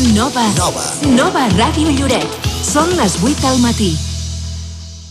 [0.00, 0.40] Nova.
[0.56, 0.84] Nova.
[1.12, 2.46] Nova Ràdio Lloret.
[2.64, 3.90] Són les 8 del matí.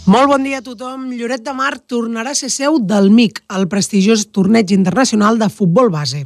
[0.10, 1.12] Molt bon dia a tothom.
[1.14, 5.94] Lloret de Mar tornarà a ser seu del MIC, el prestigiós torneig internacional de futbol
[5.94, 6.26] base.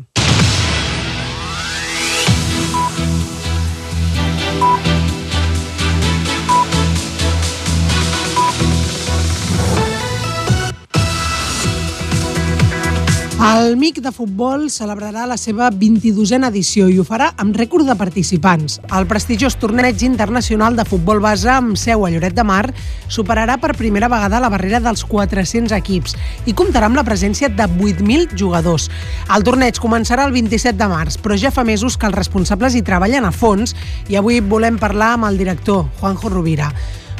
[13.44, 17.95] El MIC de futbol celebrarà la seva 22a edició i ho farà amb rècord de
[17.99, 18.77] participants.
[18.95, 22.70] El prestigiós torneig internacional de futbol base amb seu a Lloret de Mar
[23.11, 26.15] superarà per primera vegada la barrera dels 400 equips
[26.48, 28.87] i comptarà amb la presència de 8.000 jugadors.
[29.27, 32.87] El torneig començarà el 27 de març, però ja fa mesos que els responsables hi
[32.87, 33.75] treballen a fons
[34.07, 36.71] i avui volem parlar amb el director, Juanjo Rovira.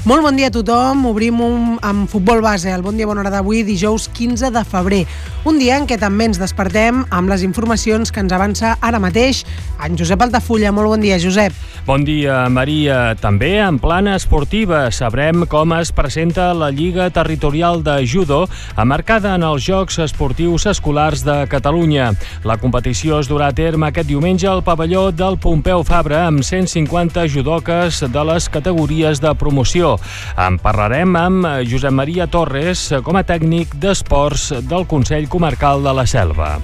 [0.04, 1.06] Molt bon dia a tothom.
[1.08, 5.06] Obrim un, amb futbol base, el Bon Dia Bona Hora d'avui, dijous 15 de febrer.
[5.48, 9.46] Un dia en què també ens despertem amb les informacions que ens avança ara mateix
[9.80, 10.74] en Josep Altafulla.
[10.76, 11.56] Molt bon dia, Josep.
[11.88, 13.14] Bon dia, Maria.
[13.20, 18.42] També en plana esportiva sabrem com es presenta la Lliga Territorial de Judo,
[18.76, 22.12] amarcada en els Jocs Esportius Escolars de Catalunya.
[22.44, 27.28] La competició es durà a terme aquest diumenge al pavelló del Pompeu Fabra amb 150
[27.32, 29.93] judoques de les categories de promoció.
[30.40, 36.08] En parlarem amb Josep Maria Torres com a tècnic d'esports del Consell Comarcal de la
[36.10, 36.58] Selva.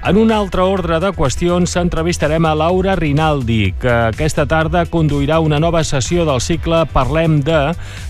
[0.00, 5.58] En un altre ordre de qüestions, entrevistarem a Laura Rinaldi, que aquesta tarda conduirà una
[5.60, 7.60] nova sessió del cicle Parlem de,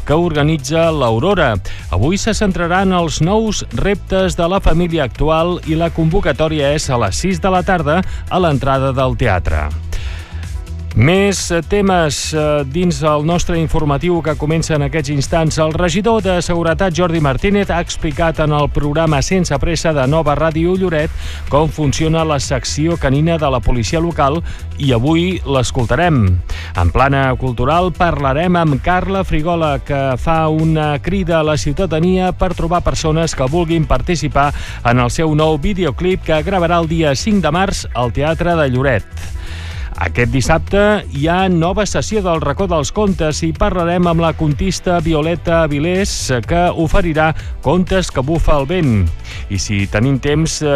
[0.06, 1.56] que organitza l'Aurora.
[1.90, 6.86] Avui se centrarà en els nous reptes de la família actual i la convocatòria és
[6.90, 9.66] a les 6 de la tarda a l'entrada del teatre.
[10.98, 11.38] Més
[11.70, 15.58] temes eh, dins el nostre informatiu que comença en aquests instants.
[15.62, 20.34] El regidor de Seguretat, Jordi Martínez, ha explicat en el programa Sense Pressa de Nova
[20.34, 21.14] Ràdio Lloret
[21.48, 24.40] com funciona la secció canina de la policia local
[24.82, 26.24] i avui l'escoltarem.
[26.74, 32.56] En plana cultural parlarem amb Carla Frigola, que fa una crida a la ciutadania per
[32.58, 34.50] trobar persones que vulguin participar
[34.82, 38.72] en el seu nou videoclip que gravarà el dia 5 de març al Teatre de
[38.74, 39.39] Lloret.
[39.98, 40.80] Aquest dissabte
[41.16, 46.12] hi ha nova sessió del racó dels contes i parlarem amb la contista Violeta Avilés
[46.46, 47.32] que oferirà
[47.64, 48.94] contes que bufa el vent.
[49.50, 50.70] I si tenim temps eh,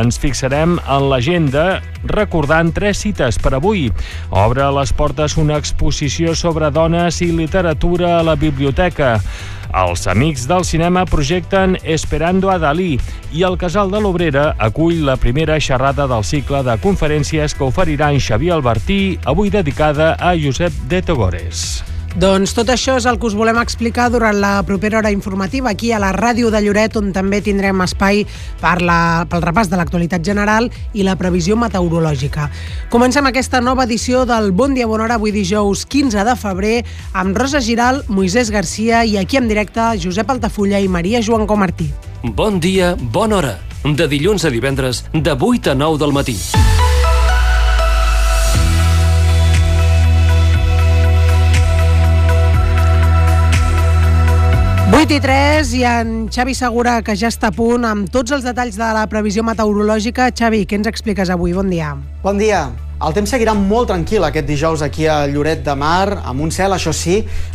[0.00, 3.88] ens fixarem en l'agenda recordant tres cites per avui.
[4.30, 9.16] Obre les portes una exposició sobre dones i literatura a la biblioteca.
[9.74, 12.96] Els Amics del Cinema projecten Esperando a Dalí
[13.32, 18.10] i el Casal de l'Obrera acull la primera xerrada del cicle de conferències que oferirà
[18.10, 21.89] en Xavier Albertí, avui dedicada a Josep de Togores.
[22.18, 25.92] Doncs tot això és el que us volem explicar durant la propera hora informativa aquí
[25.92, 28.24] a la ràdio de Lloret, on també tindrem espai
[28.58, 32.48] per la, pel repàs de l'actualitat general i la previsió meteorològica.
[32.90, 36.76] Comencem aquesta nova edició del Bon Dia Bona Hora, avui dijous 15 de febrer,
[37.14, 41.92] amb Rosa Giral, Moisès Garcia i aquí en directe Josep Altafulla i Maria Joan Comartí.
[42.24, 43.58] Bon dia, bona hora.
[43.86, 46.40] De dilluns a divendres, de 8 a 9 del matí.
[55.00, 58.44] 8 i 3 i en Xavi Segura, que ja està a punt amb tots els
[58.44, 60.28] detalls de la previsió meteorològica.
[60.36, 61.56] Xavi, què ens expliques avui?
[61.56, 61.94] Bon dia.
[62.20, 62.66] Bon dia.
[63.00, 66.74] El temps seguirà molt tranquil aquest dijous aquí a Lloret de Mar, amb un cel,
[66.76, 67.14] això sí,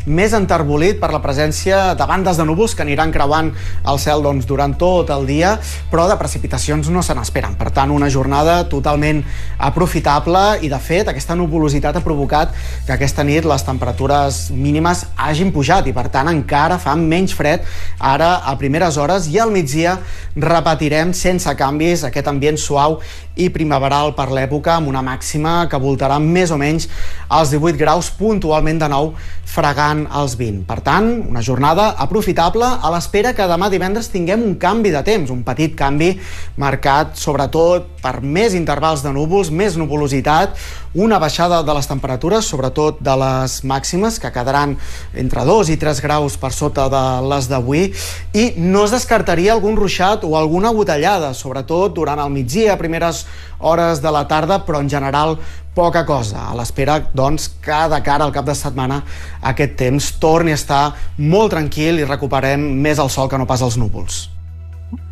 [0.09, 3.51] més enterbolit per la presència de bandes de núvols que aniran creuant
[3.85, 5.51] el cel doncs, durant tot el dia,
[5.91, 7.53] però de precipitacions no se n'esperen.
[7.59, 9.21] Per tant, una jornada totalment
[9.69, 12.57] aprofitable i, de fet, aquesta nuvolositat ha provocat
[12.87, 17.69] que aquesta nit les temperatures mínimes hagin pujat i, per tant, encara fa menys fred
[18.01, 19.99] ara a primeres hores i al migdia
[20.33, 22.97] repetirem sense canvis aquest ambient suau
[23.37, 25.34] i primaveral per l'època amb una màxima
[25.69, 26.87] que voltarà més o menys
[27.27, 29.11] als 18 graus puntualment de nou
[29.45, 30.63] fregant els 20.
[30.67, 35.31] Per tant, una jornada aprofitable a l'espera que demà divendres tinguem un canvi de temps,
[35.31, 36.13] un petit canvi
[36.57, 40.55] marcat sobretot per més intervals de núvols, més nuvolositat,
[40.95, 44.77] una baixada de les temperatures, sobretot de les màximes, que quedaran
[45.13, 47.89] entre 2 i 3 graus per sota de les d'avui,
[48.33, 53.25] i no es descartaria algun ruixat o alguna botellada, sobretot durant el migdia, a primeres
[53.59, 55.35] hores de la tarda, però en general
[55.75, 56.47] poca cosa.
[56.49, 59.01] A l'espera, doncs, que de cara al cap de setmana
[59.43, 60.85] aquest temps torni a estar
[61.17, 64.34] molt tranquil i recuperem més el sol que no pas els núvols.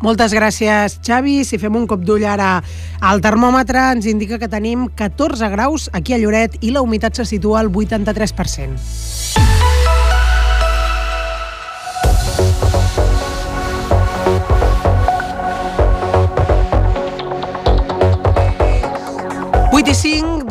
[0.04, 1.42] Moltes gràcies, Xavi.
[1.44, 2.56] Si fem un cop d'ull ara
[3.00, 7.28] al termòmetre, ens indica que tenim 14 graus aquí a Lloret i la humitat se
[7.28, 9.73] situa al 83%.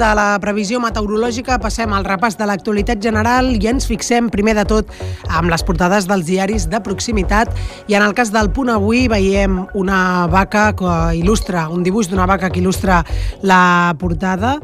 [0.04, 4.66] De la previsió meteorològica passem al repàs de l'actualitat general i ens fixem primer de
[4.68, 4.92] tot
[5.30, 7.54] amb les portades dels diaris de proximitat
[7.88, 12.28] i en el cas del punt avui veiem una vaca que il·lustra, un dibuix d'una
[12.28, 13.04] vaca que il·lustra
[13.48, 14.58] la portada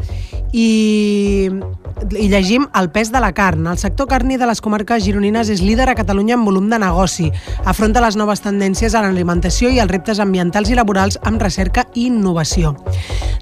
[0.52, 0.68] i
[2.16, 3.68] i llegim el pes de la carn.
[3.68, 7.30] El sector carni de les comarques gironines és líder a Catalunya en volum de negoci.
[7.68, 12.08] Afronta les noves tendències a l'alimentació i els reptes ambientals i laborals amb recerca i
[12.08, 12.76] innovació.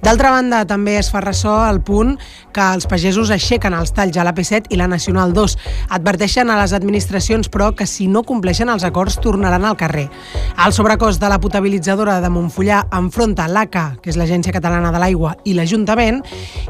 [0.03, 2.17] D'altra banda, també es fa ressò el punt
[2.53, 5.55] que els pagesos aixequen els talls a l'AP7 i la Nacional 2.
[5.97, 10.07] Adverteixen a les administracions, però, que si no compleixen els acords tornaran al carrer.
[10.65, 15.35] El sobrecost de la potabilitzadora de Montfullà enfronta l'ACA, que és l'Agència Catalana de l'Aigua,
[15.45, 16.23] i l'Ajuntament,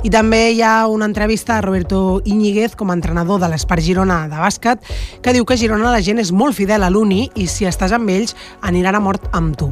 [0.04, 4.26] i també hi ha una entrevista a Roberto Iñiguez com a entrenador de l'Espart Girona
[4.30, 4.86] de bàsquet,
[5.24, 7.96] que diu que a Girona la gent és molt fidel a l'Uni i si estàs
[7.96, 9.72] amb ells aniran a mort amb tu.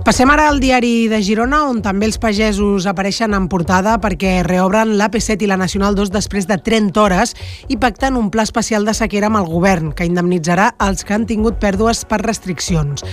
[0.00, 4.94] Passem ara al diari de Girona, on també els pagesos apareixen en portada perquè reobren
[4.96, 7.34] l'AP7 i la Nacional 2 després de 30 hores
[7.68, 11.28] i pacten un pla especial de sequera amb el govern, que indemnitzarà els que han
[11.28, 13.04] tingut pèrdues per restriccions.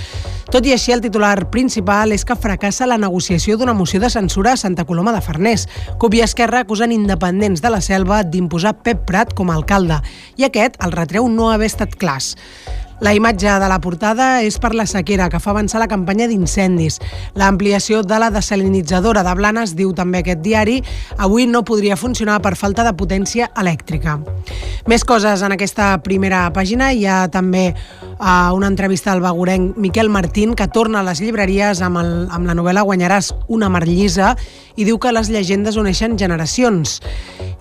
[0.48, 4.56] Tot i així, el titular principal és que fracassa la negociació d'una moció de censura
[4.56, 5.68] a Santa Coloma de Farners.
[6.00, 10.00] CUP i Esquerra acusen independents de la selva d'imposar Pep Prat com a alcalde
[10.39, 12.38] i aquest el retreu no haver estat clars.
[13.00, 16.98] La imatge de la portada és per la sequera, que fa avançar la campanya d'incendis.
[17.38, 20.80] L'ampliació de la desalinitzadora de Blanes, diu també aquest diari,
[21.22, 24.18] avui no podria funcionar per falta de potència elèctrica.
[24.90, 26.90] Més coses en aquesta primera pàgina.
[26.90, 31.86] Hi ha també uh, una entrevista al bagurenc Miquel Martín, que torna a les llibreries
[31.86, 34.34] amb, el, amb la novel·la Guanyaràs una marllisa
[34.76, 36.98] i diu que les llegendes uneixen generacions.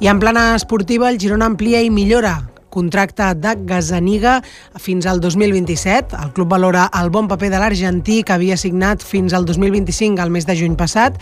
[0.01, 2.39] I en plana esportiva, el Girona amplia i millora
[2.77, 4.43] contracte de Gazaniga
[4.77, 6.17] fins al 2027.
[6.21, 10.35] El club valora el bon paper de l'argentí que havia signat fins al 2025, al
[10.35, 11.17] mes de juny passat,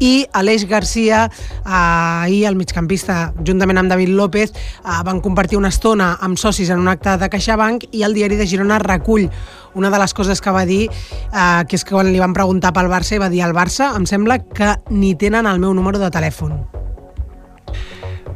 [0.00, 5.72] i Aleix Garcia, eh, ahir el migcampista, juntament amb David López, eh, van compartir una
[5.72, 9.28] estona amb socis en un acte de CaixaBank i el diari de Girona recull
[9.74, 12.74] una de les coses que va dir, eh, que és que quan li van preguntar
[12.76, 16.10] pel Barça, va dir al Barça, em sembla que ni tenen el meu número de
[16.10, 16.89] telèfon.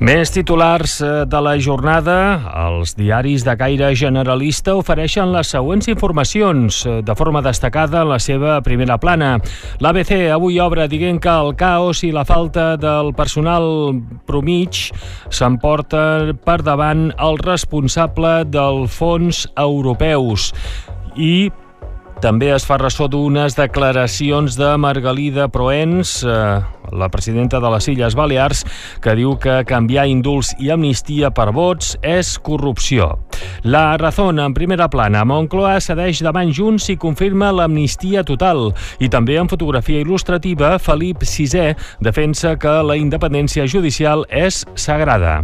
[0.02, 2.17] Més titulars eh, de la jornada.
[2.64, 8.19] Els diaris de caire generalista ofereixen les següents informacions eh, de forma destacada en la
[8.19, 9.37] seva primera plana.
[9.79, 13.69] L'ABC avui obre dient que el caos i la falta del personal
[14.26, 14.88] promig
[15.31, 20.50] s'emporta per davant el responsable del fons europeus
[21.14, 21.52] i
[22.22, 26.61] també es fa ressò d'unes declaracions de Margalida Proens, eh,
[26.93, 28.64] la presidenta de les Illes Balears,
[29.00, 33.19] que diu que canviar indults i amnistia per vots és corrupció.
[33.62, 38.72] La Razón, en primera plana, Moncloa cedeix davant Junts i confirma l'amnistia total.
[39.00, 45.43] I també en fotografia il·lustrativa, Felip VI defensa que la independència judicial és sagrada.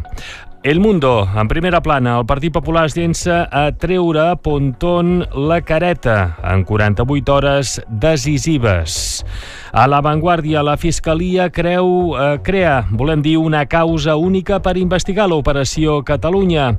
[0.63, 5.63] El Mundo, en primera plana, el Partit Popular es llença a treure a Pontón la
[5.65, 9.25] careta en 48 hores decisives.
[9.73, 16.03] A l'avantguàrdia, la Fiscalia creu, eh, crea, volem dir, una causa única per investigar l'operació
[16.05, 16.75] Catalunya.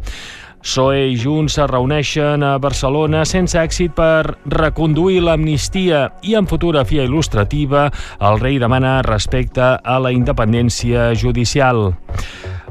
[0.61, 7.01] PSOE i Junts es reuneixen a Barcelona sense èxit per reconduir l'amnistia i en fotografia
[7.09, 7.87] il·lustrativa
[8.29, 11.95] el rei demana respecte a la independència judicial.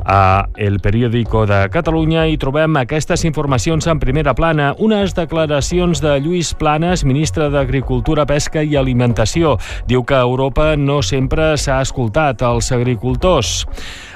[0.05, 6.17] A El Periódico de Catalunya hi trobem aquestes informacions en primera plana, unes declaracions de
[6.21, 9.57] Lluís Planes, ministre d'Agricultura, Pesca i Alimentació.
[9.87, 13.67] Diu que a Europa no sempre s'ha escoltat els agricultors.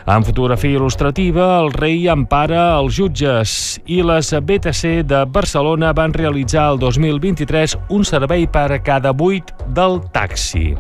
[0.05, 6.71] En fotografia il·lustrativa, el rei empara els jutges i les BTC de Barcelona van realitzar
[6.75, 10.75] el 2023 un servei per cada 8 del taxi.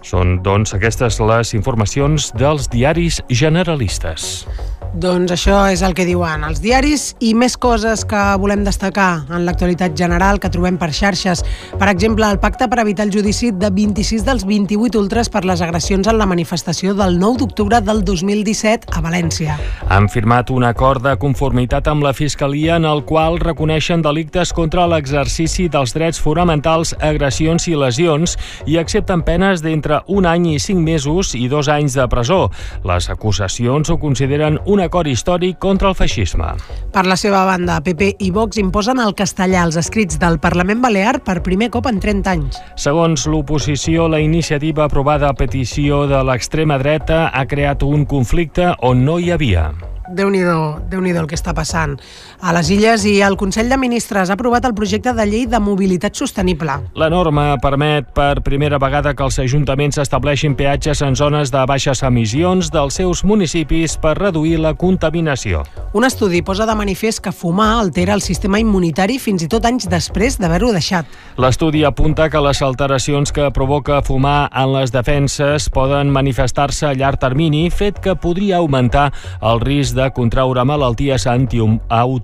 [0.00, 4.46] Són, doncs, aquestes les informacions dels diaris generalistes.
[4.90, 9.44] Doncs això és el que diuen els diaris i més coses que volem destacar en
[9.46, 11.44] l'actualitat general que trobem per xarxes.
[11.78, 15.62] Per exemple, el pacte per evitar el judici de 26 dels 28 ultres per les
[15.62, 19.60] agressions en la manifestació del 9 d'octubre del 2017 a València.
[19.94, 24.88] Han firmat un acord de conformitat amb la Fiscalia en el qual reconeixen delictes contra
[24.90, 28.34] l'exercici dels drets fonamentals, agressions i lesions
[28.66, 32.42] i accepten penes d'entre un any i cinc mesos i dos anys de presó.
[32.82, 36.54] Les acusacions ho consideren un un acord històric contra el feixisme.
[36.94, 41.20] Per la seva banda, PP i Vox imposen el castellà als escrits del Parlament Balear
[41.26, 42.60] per primer cop en 30 anys.
[42.80, 49.04] Segons l'oposició, la iniciativa aprovada a petició de l'extrema dreta ha creat un conflicte on
[49.04, 49.70] no hi havia.
[50.10, 51.92] Déu-n'hi-do déu el que està passant
[52.40, 55.58] a les illes i el Consell de Ministres ha aprovat el projecte de llei de
[55.60, 56.72] mobilitat sostenible.
[56.96, 62.02] La norma permet per primera vegada que els ajuntaments estableixin peatges en zones de baixes
[62.06, 65.64] emissions dels seus municipis per reduir la contaminació.
[65.92, 69.88] Un estudi posa de manifest que fumar altera el sistema immunitari fins i tot anys
[69.90, 71.04] després d'haver-ho deixat.
[71.36, 77.20] L'estudi apunta que les alteracions que provoca fumar en les defenses poden manifestar-se a llarg
[77.20, 79.10] termini, fet que podria augmentar
[79.42, 81.26] el risc de contraure malalties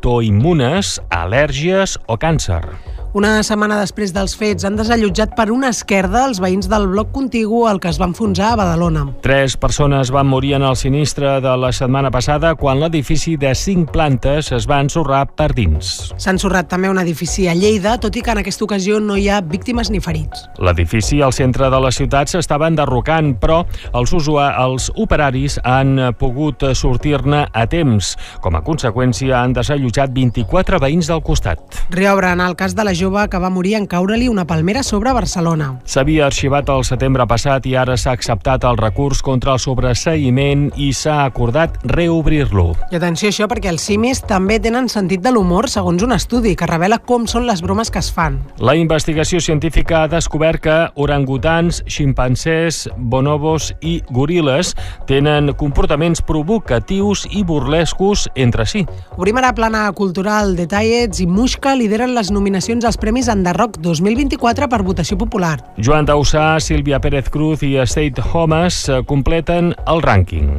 [0.07, 2.63] autoimmunes, al·lèrgies o càncer.
[3.17, 7.63] Una setmana després dels fets han desallotjat per una esquerda els veïns del bloc contigu
[7.65, 9.07] al que es va enfonsar a Badalona.
[9.25, 13.89] Tres persones van morir en el sinistre de la setmana passada quan l'edifici de cinc
[13.95, 16.11] plantes es va ensorrar per dins.
[16.13, 19.31] S'ha ensorrat també un edifici a Lleida, tot i que en aquesta ocasió no hi
[19.33, 20.45] ha víctimes ni ferits.
[20.61, 23.63] L'edifici al centre de la ciutat s'estava enderrocant, però
[23.95, 28.13] els, usua els operaris han pogut sortir-ne a temps.
[28.45, 31.81] Com a conseqüència, han desallotjat 24 veïns del costat.
[31.97, 35.13] Reobre en el cas de la jove que va morir en caure-li una palmera sobre
[35.15, 35.69] Barcelona.
[35.87, 40.91] S'havia arxivat el setembre passat i ara s'ha acceptat el recurs contra el sobreseïment i
[40.93, 42.73] s'ha acordat reobrir-lo.
[42.91, 46.67] I atenció això perquè els simis també tenen sentit de l'humor segons un estudi que
[46.67, 48.41] revela com són les bromes que es fan.
[48.59, 54.75] La investigació científica ha descobert que orangutans, ximpancers, bonobos i goril·les
[55.07, 58.87] tenen comportaments provocatius i burlescos entre si.
[59.17, 60.57] Obrim ara plana cultural.
[60.59, 65.59] Detallets i Mushka lideren les nominacions als Premis Enderroc 2024 per votació popular.
[65.77, 70.51] Joan Dausà, Sílvia Pérez Cruz i State Homes eh, completen el rànquing.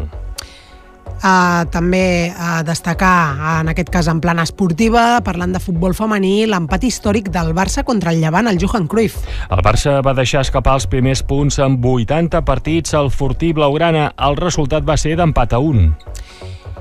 [1.18, 5.96] Uh, també a uh, destacar, uh, en aquest cas en plana esportiva, parlant de futbol
[5.98, 9.24] femení, l'empat històric del Barça contra el Llevant, el Johan Cruyff.
[9.50, 14.12] El Barça va deixar escapar els primers punts amb 80 partits al Fortí Blaugrana.
[14.30, 15.90] El resultat va ser d'empat a 1.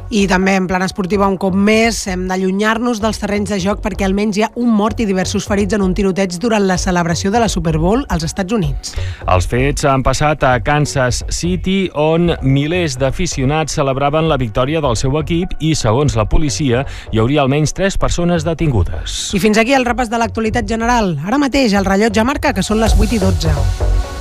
[0.06, 4.06] I també en plan esportiva un cop més hem d'allunyar-nos dels terrenys de joc perquè
[4.06, 7.40] almenys hi ha un mort i diversos ferits en un tiroteig durant la celebració de
[7.42, 8.94] la Super Bowl als Estats Units.
[9.26, 15.18] Els fets han passat a Kansas City on milers d'aficionats celebraven la victòria del seu
[15.18, 19.32] equip i, segons la policia, hi hauria almenys tres persones detingudes.
[19.34, 21.16] I fins aquí el repàs de l'actualitat general.
[21.26, 24.15] Ara mateix el rellotge marca que són les 8 i 12.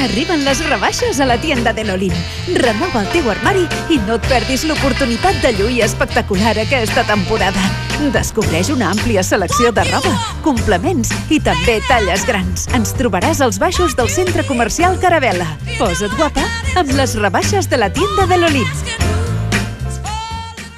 [0.00, 2.14] Arriben les rebaixes a la tienda de l'Olin.
[2.56, 7.66] Renova el teu armari i no et perdis l'oportunitat de lluir espectacular aquesta temporada.
[8.14, 10.14] Descobreix una àmplia selecció de roba,
[10.46, 12.64] complements i també talles grans.
[12.76, 15.52] Ens trobaràs als baixos del centre comercial Caravela.
[15.76, 16.48] Posa't guapa
[16.80, 19.19] amb les rebaixes de la tienda de l'Olin.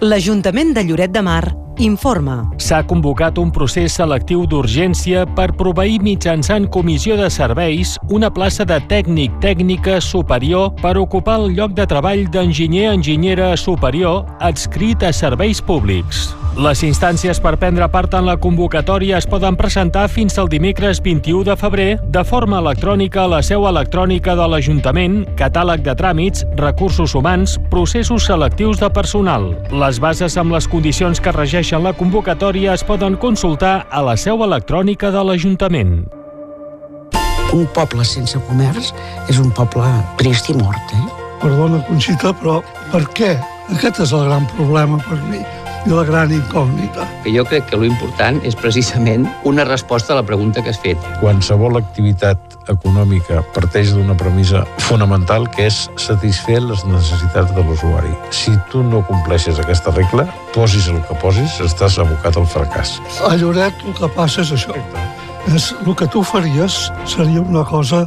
[0.00, 1.42] L'Ajuntament de Lloret de Mar
[1.84, 2.46] informa.
[2.56, 8.80] S'ha convocat un procés selectiu d'urgència per proveir mitjançant comissió de serveis una plaça de
[8.88, 16.30] tècnic tècnica superior per ocupar el lloc de treball d'enginyer-enginyera superior adscrit a serveis públics.
[16.58, 21.44] Les instàncies per prendre part en la convocatòria es poden presentar fins al dimecres 21
[21.46, 27.14] de febrer de forma electrònica a la seu electrònica de l'Ajuntament, catàleg de tràmits, recursos
[27.14, 29.52] humans, processos selectius de personal.
[29.70, 34.42] Les bases amb les condicions que regeixen la convocatòria es poden consultar a la seu
[34.42, 35.94] electrònica de l'Ajuntament.
[37.54, 38.90] Un poble sense comerç
[39.30, 39.86] és un poble
[40.18, 41.06] trist i mort, eh?
[41.40, 42.58] Perdona, Conxita, però
[42.90, 43.36] per què?
[43.70, 45.46] Aquest és el gran problema per mi
[45.86, 47.06] la gran incògnita.
[47.24, 50.80] Que jo crec que lo important és precisament una resposta a la pregunta que has
[50.82, 50.98] fet.
[51.20, 58.12] Qualsevol activitat econòmica parteix d'una premissa fonamental que és satisfer les necessitats de l'usuari.
[58.30, 62.98] Si tu no compleixes aquesta regla, posis el que posis, estàs abocat al fracàs.
[63.26, 64.76] A Lloret el que passa és això.
[65.54, 68.04] És, el que tu faries seria una cosa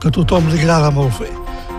[0.00, 1.30] que a tothom li agrada molt fer,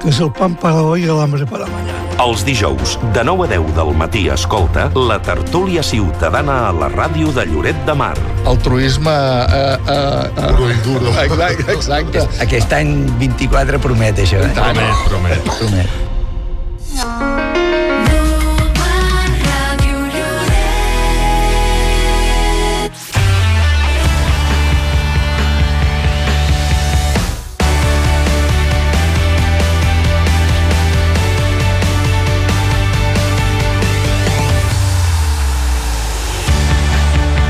[0.04, 2.00] que és el pan para hoy y el hambre para mañana.
[2.20, 7.32] Els dijous, de 9 a 10 del matí, escolta la tertúlia ciutadana a la ràdio
[7.32, 8.18] de Lloret de Mar.
[8.46, 9.12] Altruisme...
[9.12, 11.14] Eh, eh, eh, i duro.
[11.24, 12.28] Exacte, exacte.
[12.44, 14.44] Aquest any 24 promet, això.
[14.44, 14.52] Eh?
[14.60, 15.54] Promet, promet.
[15.60, 17.33] promet.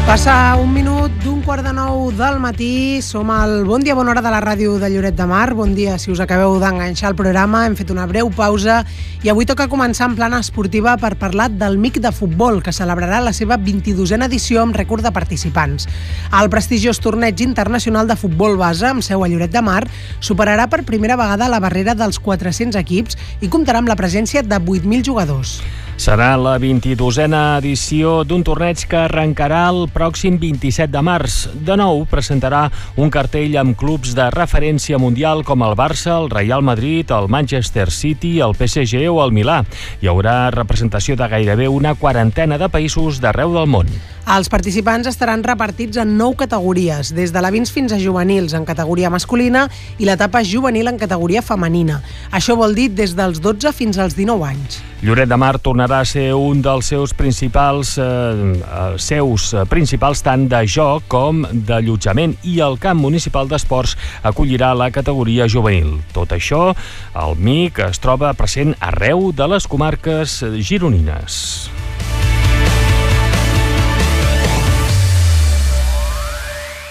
[0.06, 1.12] Passa un minut
[1.44, 3.02] quart de nou del matí.
[3.04, 5.54] Som al Bon Dia, Bona Hora de la ràdio de Lloret de Mar.
[5.54, 7.66] Bon dia si us acabeu d'enganxar el programa.
[7.68, 8.80] Hem fet una breu pausa
[9.24, 13.20] i avui toca començar en plana esportiva per parlar del MIC de futbol, que celebrarà
[13.20, 15.90] la seva 22a edició amb rècord de participants.
[16.32, 19.84] El prestigiós torneig internacional de futbol base, amb seu a Lloret de Mar,
[20.20, 24.60] superarà per primera vegada la barrera dels 400 equips i comptarà amb la presència de
[24.60, 25.60] 8.000 jugadors.
[26.02, 31.33] Serà la 22a edició d'un torneig que arrencarà el pròxim 27 de març.
[31.54, 32.68] De nou, presentarà
[33.00, 37.90] un cartell amb clubs de referència mundial com el Barça, el Real Madrid, el Manchester
[37.92, 39.62] City, el PSG o el Milà.
[40.02, 43.92] Hi haurà representació de gairebé una quarantena de països d'arreu del món.
[44.24, 48.64] Els participants estaran repartits en nou categories, des de la vins fins a juvenils en
[48.64, 49.66] categoria masculina
[50.00, 51.98] i l'etapa juvenil en categoria femenina.
[52.32, 54.80] Això vol dir des dels 12 fins als 19 anys.
[55.04, 60.24] Lloret de Mar tornarà a ser un dels seus principals eh, eh, seus eh, principals
[60.24, 65.98] tant de joc com d'allotjament i el camp municipal d'esports acollirà la categoria juvenil.
[66.16, 66.70] Tot això,
[67.12, 71.44] el MIC es troba present arreu de les comarques gironines.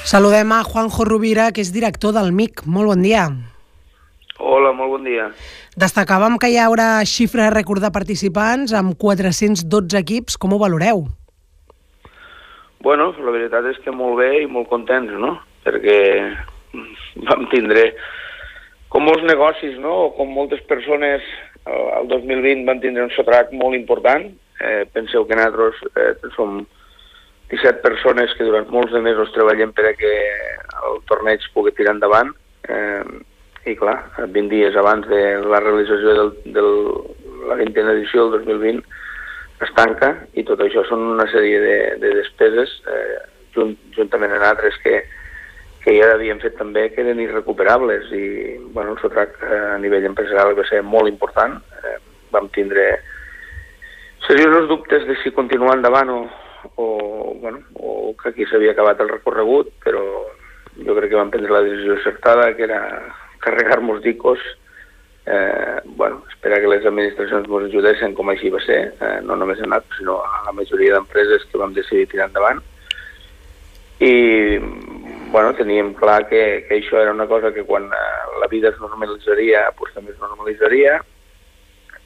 [0.05, 2.65] Saludem a Juanjo Rovira, que és director del MIC.
[2.67, 3.29] Molt bon dia.
[4.43, 5.29] Hola, molt bon dia.
[5.79, 10.37] Destacàvem que hi haurà xifra rècord de participants amb 412 equips.
[10.43, 11.07] Com ho valoreu?
[12.83, 15.37] Bueno, la veritat és que molt bé i molt contents, no?
[15.63, 15.97] Perquè
[17.31, 17.93] vam tindre,
[18.91, 19.95] com molts negocis, no?
[20.09, 21.23] O com moltes persones,
[21.63, 24.33] el 2020 van tindre un sotrac molt important.
[24.59, 26.65] Eh, penseu que nosaltres eh, som
[27.53, 30.13] 17 persones que durant molts de mesos treballem per a que
[30.89, 32.33] el torneig pugui tirar endavant.
[32.65, 33.03] Eh,
[33.69, 36.71] I clar, 20 dies abans de la realització del, del
[37.47, 38.83] la 20a edició del 2020
[39.63, 43.19] es tanca i tot això són una sèrie de, de despeses eh,
[43.55, 45.03] junt, juntament amb altres que,
[45.85, 48.25] que ja havíem fet també que eren irrecuperables i
[48.75, 51.61] bueno, el sotrac eh, a nivell empresarial va ser molt important.
[51.83, 51.99] Eh,
[52.33, 52.87] vam tindre
[54.27, 56.21] seriosos dubtes de si continuar endavant o,
[56.77, 60.03] o, bueno, o que aquí s'havia acabat el recorregut, però
[60.79, 62.81] jo crec que vam prendre la decisió acertada, que era
[63.43, 64.39] carregar-nos dicos,
[65.27, 69.61] eh, bueno, esperar que les administracions ens ajudessin com així va ser, eh, no només
[69.61, 72.63] a nosaltres, sinó a la majoria d'empreses que vam decidir tirar endavant.
[74.03, 74.59] I,
[75.31, 78.81] bueno, teníem clar que, que això era una cosa que quan eh, la vida es
[78.81, 80.99] normalitzaria, pues, també es normalitzaria,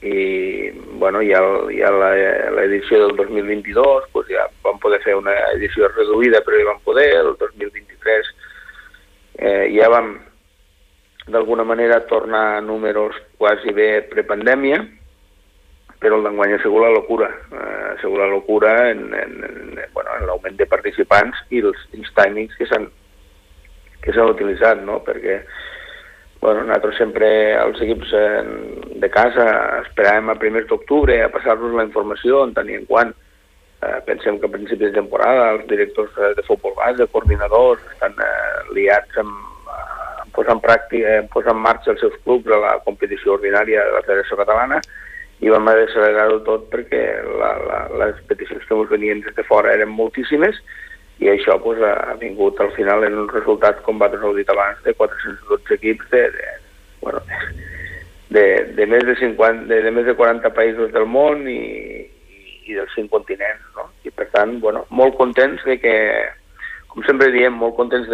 [0.01, 1.41] i bueno, ja,
[1.73, 1.89] ja
[2.53, 7.07] l'edició del 2022 pues ja vam poder fer una edició reduïda però ja vam poder,
[7.17, 8.29] el 2023
[9.39, 10.13] eh, ja vam
[11.27, 14.83] d'alguna manera tornar a números quasi bé prepandèmia
[15.97, 19.81] però el d'enguany ha sigut la locura eh, ha sigut la locura en, en, en,
[19.97, 22.87] bueno, en l'augment de participants i els, els timings que s'han
[24.07, 25.01] que s'han utilitzat, no?
[25.03, 25.41] perquè
[26.41, 28.11] bueno, nosaltres sempre, els equips
[29.01, 29.47] de casa,
[29.83, 33.15] esperàvem a primers d'octubre a passar-nos la informació en i en quant
[33.77, 38.15] Eh, pensem que a principis de temporada els directors de, de futbol base, coordinadors, estan
[38.25, 39.35] eh, liats amb,
[39.69, 43.35] eh, en posar en pràctica, en posar en marxa els seus clubs a la competició
[43.35, 44.81] ordinària de la Federació Catalana
[45.45, 47.03] i vam haver d'accelerar-ho tot perquè
[47.37, 50.57] la, la, les peticions que ens venien des de fora eren moltíssimes
[51.19, 54.81] i això pues, ha vingut al final en un resultat, com va heu dit abans,
[54.85, 56.51] de 412 equips de, de,
[57.01, 57.23] bueno,
[58.29, 58.45] de,
[58.77, 62.05] de, més de, 50, de, de més de 40 països del món i,
[62.67, 63.63] i dels cinc continents.
[63.75, 63.87] No?
[64.05, 65.95] I per tant, bueno, molt contents de que,
[66.93, 68.09] com sempre diem, molt contents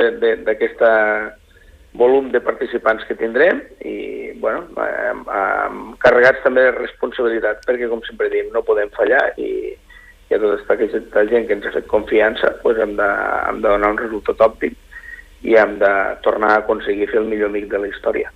[0.47, 0.83] d'aquest
[1.93, 8.01] volum de participants que tindrem i bueno, amb, amb carregats també de responsabilitat perquè com
[8.07, 9.75] sempre diem no podem fallar i,
[10.29, 13.09] i a tota aquesta gent que ens ha fet confiança pues hem, de,
[13.49, 14.77] hem de donar un resultat òptim
[15.43, 15.91] i hem de
[16.23, 18.31] tornar a aconseguir fer el millor amic de la història.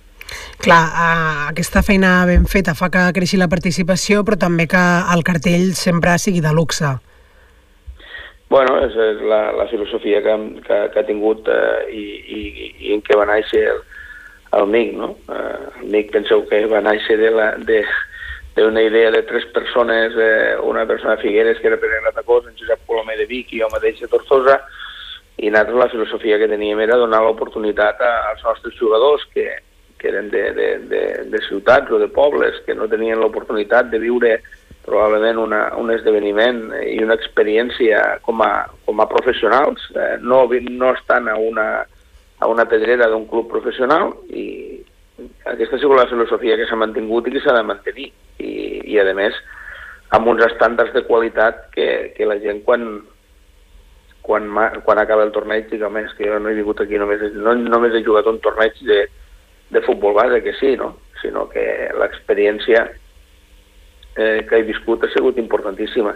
[0.60, 5.24] Clar, eh, aquesta feina ben feta fa que creixi la participació, però també que el
[5.24, 6.90] cartell sempre sigui de luxe.
[8.50, 12.04] Bueno, és, és la, la filosofia que, que, que ha tingut eh, i,
[12.36, 12.42] i,
[12.88, 13.82] i en què va néixer el,
[14.58, 15.10] el MIC, no?
[15.28, 17.82] Eh, el MIC penseu que va néixer de la, de,
[18.62, 22.56] d'una idea de tres persones, eh, una persona de Figueres que era Pere Gratacós, en
[22.56, 24.60] Josep Colomer de Vic i jo mateix de Tortosa,
[25.38, 29.46] i nosaltres la filosofia que teníem era donar l'oportunitat als nostres jugadors que,
[29.98, 34.00] que eren de, de, de, de ciutats o de pobles que no tenien l'oportunitat de
[34.02, 34.38] viure
[34.88, 40.92] probablement una, un esdeveniment i una experiència com a, com a professionals, eh, no, no
[40.96, 41.68] estan a una,
[42.40, 44.77] a una pedrera d'un club professional i
[45.52, 48.50] aquesta ha sigut la filosofia que s'ha mantingut i que s'ha de mantenir i,
[48.94, 49.36] i a més
[50.16, 52.86] amb uns estàndards de qualitat que, que la gent quan,
[54.22, 54.48] quan,
[54.84, 57.96] quan acaba el torneig diga més que jo no he vingut aquí només, no, només
[57.96, 59.02] he jugat un torneig de,
[59.70, 60.94] de futbol base, que sí, no?
[61.20, 61.62] sinó que
[61.98, 62.84] l'experiència
[64.16, 66.14] eh, que he viscut ha sigut importantíssima.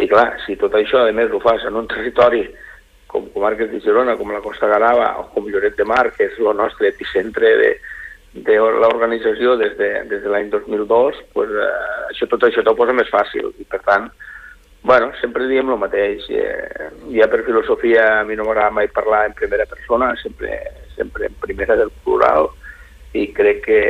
[0.00, 2.44] I clar, si tot això, a més, ho fas en un territori
[3.12, 6.38] com comarques de Girona, com la Costa Garava o com Lloret de Mar, que és
[6.40, 7.72] el nostre epicentre de,
[8.32, 12.94] de l'organització des de, des de l'any 2002, pues, eh, això, tot això t'ho posa
[12.96, 13.52] més fàcil.
[13.60, 14.08] I per tant,
[14.82, 16.24] bueno, sempre diem el mateix.
[16.30, 20.58] Eh, ja per filosofia a mi no m'agrada mai parlar en primera persona, sempre,
[20.96, 22.48] sempre en primera del plural,
[23.12, 23.82] i crec que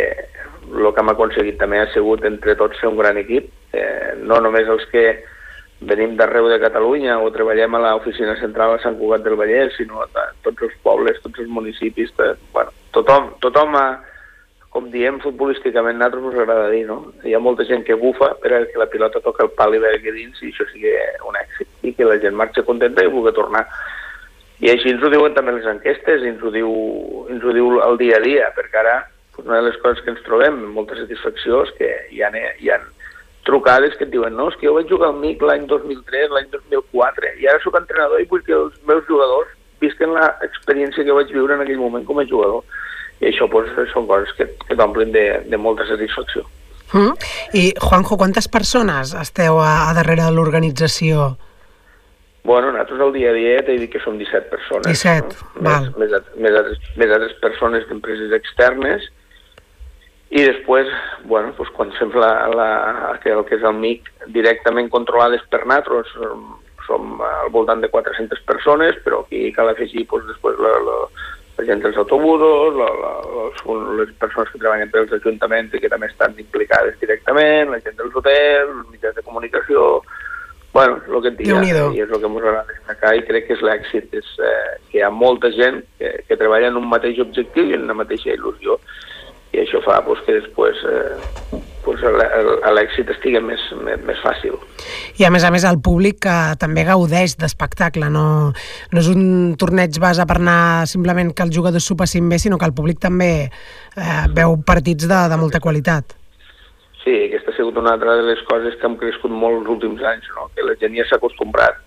[0.72, 4.40] el que hem aconseguit també ha sigut entre tots ser un gran equip, eh, no
[4.42, 5.22] només els que
[5.82, 10.02] venim d'arreu de Catalunya o treballem a l'oficina central a Sant Cugat del Vallès, sinó
[10.02, 13.86] a tots els pobles, tots els municipis, tot, bueno, tothom, tothom ha,
[14.82, 17.12] com diem futbolísticament, a nosaltres ens agrada dir, no?
[17.22, 19.92] Hi ha molta gent que bufa per que la pilota toca el pal i ve
[19.94, 20.92] aquí dins i això sigui
[21.28, 23.62] un èxit i que la gent marxa contenta i vulgui tornar.
[24.62, 26.72] I així ens ho diuen també les enquestes, ens ho diu,
[27.30, 28.96] ens ho diu el dia a dia, perquè ara
[29.36, 32.30] pues una de les coses que ens trobem amb molta satisfacció és que hi ha,
[32.58, 32.78] hi ha
[33.46, 36.50] trucades que et diuen no, és que jo vaig jugar al MIC l'any 2003, l'any
[36.52, 39.50] 2004, i ara sóc entrenador i vull que els meus jugadors
[39.82, 42.62] visquen l'experiència que vaig viure en aquell moment com a jugador.
[43.22, 46.44] I això pues, són coses que, que t'omplen de, de molta satisfacció.
[46.92, 47.14] Mm.
[47.56, 51.32] I, Juanjo, quantes persones esteu a, a darrere de l'organització?
[52.44, 54.90] Bueno, nosaltres al dia a dia t'he dit que som 17 persones.
[54.90, 55.62] 17, no?
[55.68, 55.88] val.
[55.94, 59.06] Més, més, més, altres, més altres persones d'empreses externes
[60.32, 60.88] i després,
[61.28, 62.68] bueno, doncs quan fem la, la,
[63.22, 66.46] que el que és el MIC directament controlades per nosaltres, som,
[66.86, 70.96] som al voltant de 400 persones, però aquí cal afegir doncs, després la, la,
[71.62, 73.62] la gent dels autobusos, la, la, les,
[74.00, 78.18] les persones que treballen pels ajuntaments i que també estan implicades directament, la gent dels
[78.18, 80.02] hotels, els mitjans de comunicació,
[80.72, 83.56] bueno, el que et dic, i és el que ens agrada destacar i crec que
[83.58, 87.20] és l'èxit, és eh, que hi ha molta gent que, que treballa en un mateix
[87.22, 88.80] objectiu i en una mateixa il·lusió.
[89.52, 92.02] I això fa pues, que després eh, pues,
[92.76, 94.56] l'èxit estigui més, més, més fàcil.
[95.20, 98.24] I a més a més el públic que també gaudeix d'espectacle, no,
[98.92, 102.58] no és un torneig base per anar simplement que els jugadors s'ho passin bé, sinó
[102.58, 106.16] que el públic també eh, veu partits de, de molta qualitat.
[107.02, 110.02] Sí, aquesta ha sigut una altra de les coses que han crescut molt els últims
[110.06, 110.48] anys, no?
[110.54, 111.80] que la gent ja s'ha acostumbrat.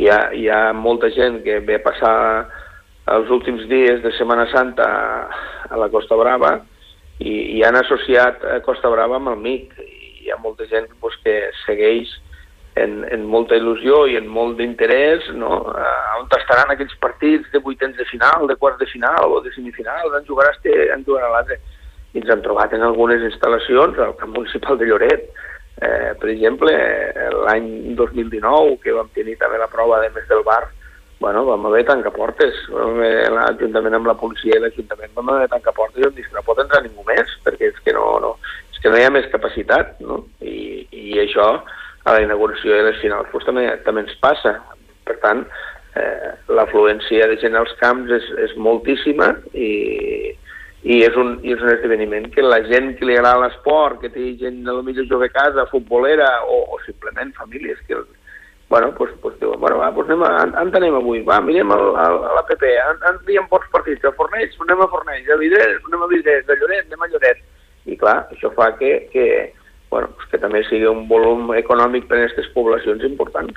[0.00, 2.16] Hi ha, hi ha molta gent que ve a passar
[3.10, 4.86] els últims dies de Setmana Santa
[5.70, 6.58] a la Costa Brava
[7.20, 9.78] i, i han associat a Costa Brava amb el MIC.
[9.84, 12.10] I hi ha molta gent pues, que segueix
[12.80, 15.50] en, en molta il·lusió i en molt d'interès no?
[15.72, 20.12] on estaran aquells partits de vuitens de final, de quarts de final o de semifinal,
[20.16, 21.60] en jugarà este, en jugarà l'altre.
[22.14, 25.28] I ens hem trobat en algunes instal·lacions al camp municipal de Lloret,
[25.80, 26.72] eh, per exemple,
[27.46, 30.64] l'any 2019, que vam tenir també la prova de més del bar,
[31.20, 32.56] bueno, vam haver tancaportes.
[32.72, 36.62] L'Ajuntament amb la policia i l'Ajuntament vam haver tancaportes i vam dir que no pot
[36.64, 38.34] entrar ningú més, perquè és que no, no,
[38.72, 40.24] és que no hi ha més capacitat, no?
[40.40, 44.56] I, i això a la inauguració i a les finals pues, també, també ens passa.
[45.04, 45.44] Per tant,
[46.00, 49.72] eh, l'afluència de gent als camps és, és moltíssima i,
[50.88, 54.12] i és, un, i és un esdeveniment que la gent que li agrada l'esport, que
[54.14, 58.00] té gent a lo millor jove a casa, futbolera o, o simplement famílies que,
[58.70, 61.24] bueno, pues, pues diuen, bueno, va, pues anem a, on anem avui?
[61.26, 64.06] Va, mirem el, el, a la PP, on, on diem pocs partits?
[64.06, 64.54] A Fornells?
[64.62, 65.80] Anem a Fornells, a Vidrés?
[65.88, 66.86] Anem a Vidrés, a Lloret?
[66.86, 67.40] Anem a Lloret.
[67.90, 69.24] I clar, això fa que, que,
[69.90, 73.50] bueno, pues que també sigui un volum econòmic per a aquestes poblacions important.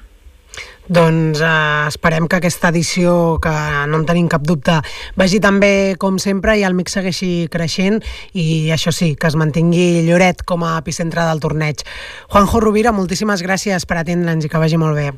[0.84, 3.52] Doncs eh, esperem que aquesta edició, que
[3.88, 4.82] no en tenim cap dubte,
[5.16, 8.02] vagi també com sempre i el mix segueixi creixent
[8.36, 11.86] i això sí, que es mantingui Lloret com a epicentre del torneig.
[12.34, 15.14] Juanjo Rovira, moltíssimes gràcies per atendre'ns i que vagi molt bé.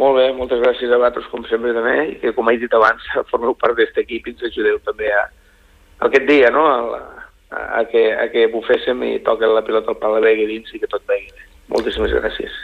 [0.00, 3.08] Molt bé, moltes gràcies a vosaltres com sempre també i que com he dit abans
[3.32, 6.66] formeu part d'aquest equip i ens ajudeu també a, a aquest dia, no?
[6.68, 7.00] A,
[7.48, 10.84] a, a, que, a que buféssim i toquen la pilota al pal de dins i
[10.84, 11.48] que tot vegi bé.
[11.72, 12.60] Moltíssimes gràcies.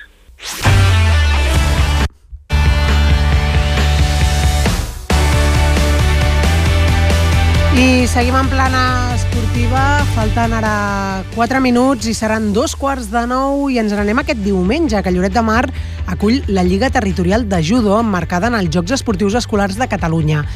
[7.77, 9.81] I seguim en plana esportiva,
[10.15, 15.03] falten ara 4 minuts i seran dos quarts de nou i ens n'anem aquest diumenge,
[15.05, 15.67] que Lloret de Mar
[16.09, 20.47] acull la Lliga Territorial de Judo emmarcada en els Jocs Esportius Escolars de Catalunya.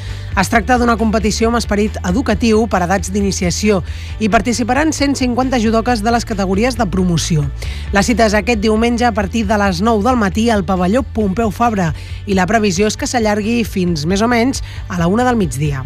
[0.40, 3.82] Es tracta d'una competició amb esperit educatiu per edats d'iniciació
[4.16, 7.44] i participaran 150 judoques de les categories de promoció.
[7.92, 11.52] La cita és aquest diumenge a partir de les 9 del matí al pavelló Pompeu
[11.52, 11.92] Fabra
[12.24, 15.84] i la previsió és que s'allargui fins més o menys a la una del migdia.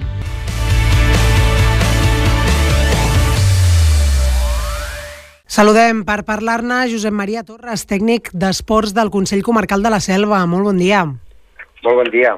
[5.44, 10.40] Saludem per parlar-ne Josep Maria Torres, tècnic d'esports del Consell Comarcal de la Selva.
[10.48, 11.04] Molt bon dia.
[11.84, 12.32] Molt bon dia.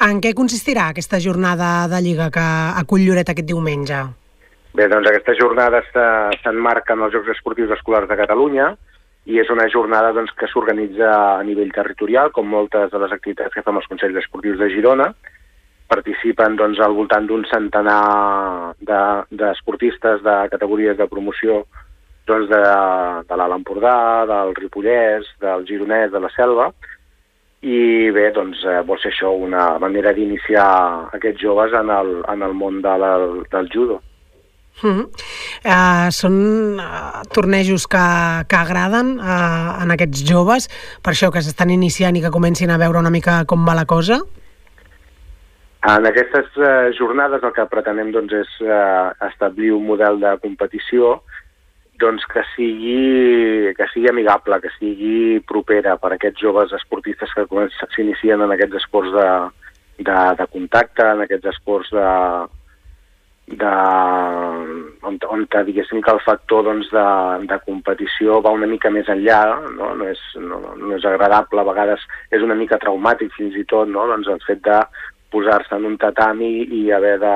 [0.00, 2.46] En què consistirà aquesta jornada de Lliga que
[2.80, 4.00] acull Lloret aquest diumenge?
[4.72, 8.70] Bé, doncs aquesta jornada s'enmarca en els Jocs Esportius Escolars de Catalunya
[9.28, 13.52] i és una jornada doncs, que s'organitza a nivell territorial, com moltes de les activitats
[13.52, 15.10] que fem els Consells Esportius de Girona.
[15.92, 21.66] Participen doncs, al voltant d'un centenar d'esportistes de, de categories de promoció
[22.28, 22.62] doncs de,
[23.28, 23.96] de l'Alt Empordà,
[24.28, 26.68] del Ripollès, del Gironès, de la Selva,
[27.66, 30.68] i bé, doncs eh, vol ser això una manera d'iniciar
[31.16, 33.16] aquests joves en el, en el món de la,
[33.50, 33.98] del judo.
[34.78, 35.06] Mm -hmm.
[35.66, 36.34] uh, són
[36.78, 38.06] uh, tornejos que,
[38.46, 40.68] que agraden uh, en aquests joves,
[41.02, 43.86] per això que s'estan iniciant i que comencin a veure una mica com va la
[43.86, 44.20] cosa?
[45.82, 51.22] En aquestes uh, jornades el que pretenem doncs, és uh, establir un model de competició
[51.98, 57.46] doncs que sigui, que sigui amigable, que sigui propera per a aquests joves esportistes que
[57.94, 59.28] s'inicien en aquests esports de,
[59.98, 62.08] de, de contacte, en aquests esports de,
[63.62, 63.72] de,
[65.08, 67.06] on, on diguéssim que el factor doncs, de,
[67.50, 69.40] de competició va una mica més enllà,
[69.78, 69.94] no?
[69.98, 73.88] No, és, no, no és agradable, a vegades és una mica traumàtic fins i tot,
[73.90, 74.06] no?
[74.10, 74.82] doncs el fet de
[75.32, 77.34] posar-se en un tatami i haver de,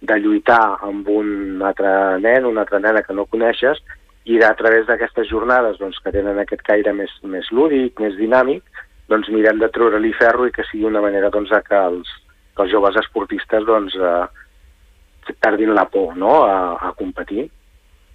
[0.00, 3.80] de lluitar amb un altre nen, una altra nena que no coneixes,
[4.28, 8.62] i a través d'aquestes jornades doncs, que tenen aquest caire més, més lúdic, més dinàmic,
[9.08, 12.10] doncs mirem de treure-li ferro i que sigui una manera doncs, que, els,
[12.54, 16.42] que els joves esportistes doncs, eh, perdin la por no?
[16.44, 17.48] a, a competir.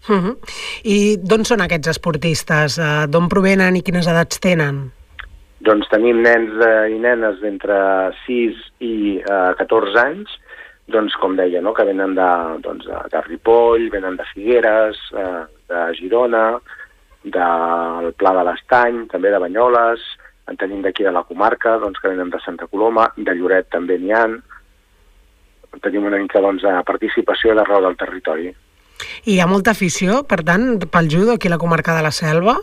[0.09, 0.35] Uh -huh.
[0.83, 2.77] I d'on són aquests esportistes?
[2.77, 4.91] Uh, d'on provenen i quines edats tenen?
[5.59, 10.29] Doncs tenim nens uh, i nenes d'entre 6 i uh, 14 anys,
[10.91, 11.73] doncs, com deia, no?
[11.73, 12.29] que venen de,
[12.63, 16.47] doncs, de, de Ripoll, venen de Figueres, eh, de Girona,
[17.23, 20.03] del Pla de l'Estany, també de Banyoles,
[20.51, 23.97] en tenim d'aquí de la comarca, doncs, que venen de Santa Coloma, de Lloret també
[23.99, 24.25] n'hi ha.
[25.81, 28.51] Tenim una mica doncs, de participació d'arreu del territori.
[29.23, 32.11] I hi ha molta afició, per tant, pel judo aquí a la comarca de la
[32.11, 32.59] Selva?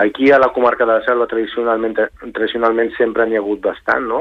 [0.00, 1.98] Aquí a la comarca de la Selva tradicionalment,
[2.32, 4.20] tradicionalment sempre n'hi ha hagut bastant, no?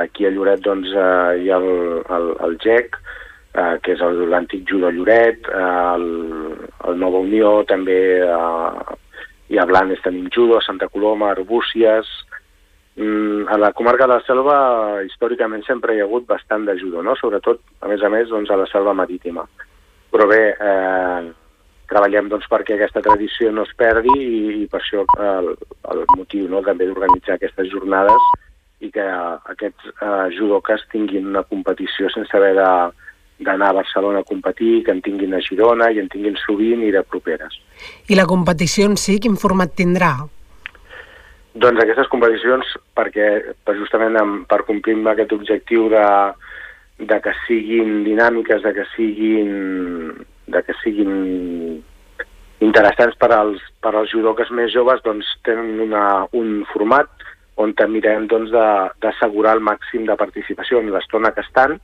[0.00, 2.96] Aquí a Lloret doncs, eh, hi ha el, el, el GEC,
[3.52, 5.66] eh, que és l'antic judo Lloret, eh,
[5.98, 6.06] el,
[6.88, 8.96] el Nova Unió, també eh,
[9.52, 12.08] i a Blanes tenim judo, a Santa Coloma, Arbúcies...
[12.98, 14.54] Mm, a la comarca de la Selva
[15.06, 17.14] històricament sempre hi ha hagut bastant de no?
[17.14, 19.44] Sobretot, a més a més, doncs, a la Selva Marítima.
[20.10, 21.20] Però bé, eh,
[21.88, 25.54] treballem doncs, perquè aquesta tradició no es perdi i, i per això el,
[25.92, 28.30] el motiu no, també d'organitzar aquestes jornades
[28.84, 29.04] i que
[29.54, 32.70] aquests eh, judoques tinguin una competició sense haver de,
[33.38, 36.90] d'anar a Barcelona a competir, que en tinguin a Girona i en tinguin sovint i
[36.94, 37.54] de properes.
[38.10, 40.12] I la competició en si, quin format tindrà?
[41.58, 43.28] Doncs aquestes competicions, perquè
[43.66, 46.06] per justament amb, per complir amb aquest objectiu de,
[47.10, 49.54] de que siguin dinàmiques, de que siguin
[50.48, 51.12] de que siguin
[52.64, 57.10] interessants per als, per als judoques més joves, doncs tenen una, un format
[57.58, 58.52] on mirem doncs,
[59.02, 61.78] d'assegurar el màxim de participació en l'estona que estan,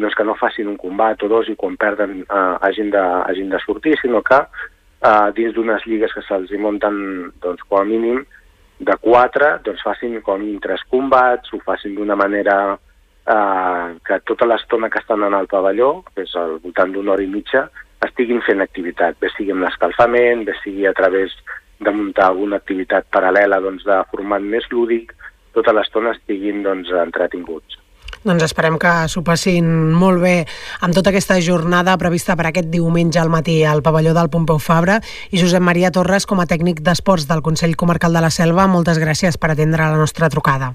[0.00, 3.50] doncs que no facin un combat o dos i quan perden eh, hagin, de, hagin
[3.50, 8.24] de sortir, sinó que eh, dins d'unes lligues que se'ls munten doncs, com a mínim
[8.80, 14.90] de quatre, doncs facin com tres combats, ho facin d'una manera eh, que tota l'estona
[14.90, 17.68] que estan en el pavelló, que és al voltant d'una hora i mitja,
[18.06, 21.34] estiguin fent activitat, bé sigui amb l'escalfament, bé sigui a través
[21.80, 25.14] de muntar alguna activitat paral·lela doncs, de format més lúdic,
[25.56, 27.78] tota l'estona estiguin doncs, entretinguts.
[28.20, 29.64] Doncs esperem que s'ho passin
[29.96, 30.34] molt bé
[30.84, 34.98] amb tota aquesta jornada prevista per aquest diumenge al matí al pavelló del Pompeu Fabra.
[35.32, 39.00] I Josep Maria Torres, com a tècnic d'esports del Consell Comarcal de la Selva, moltes
[39.00, 40.74] gràcies per atendre la nostra trucada.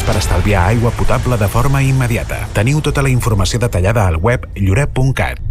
[0.00, 2.46] per estalviar aigua potable de forma immediata.
[2.56, 5.42] Teniu tota la informació detallada al web lloret.cat.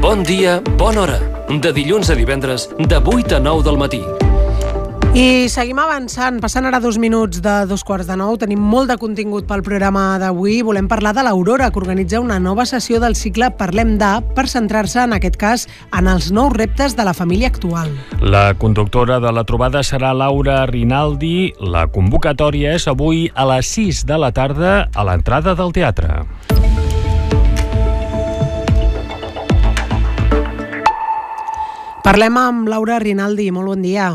[0.00, 1.18] Bon dia, bona hora.
[1.48, 4.27] De dilluns a divendres, de 8 a 9 del matí.
[5.16, 8.36] I seguim avançant, passant ara dos minuts de dos quarts de nou.
[8.38, 10.60] Tenim molt de contingut pel programa d'avui.
[10.62, 15.00] Volem parlar de l'Aurora, que organitza una nova sessió del cicle Parlem de, per centrar-se,
[15.02, 15.66] en aquest cas,
[15.96, 17.90] en els nous reptes de la família actual.
[18.20, 21.54] La conductora de la trobada serà Laura Rinaldi.
[21.58, 26.22] La convocatòria és avui a les 6 de la tarda a l'entrada del teatre.
[32.04, 33.50] Parlem amb Laura Rinaldi.
[33.50, 34.12] Molt bon dia.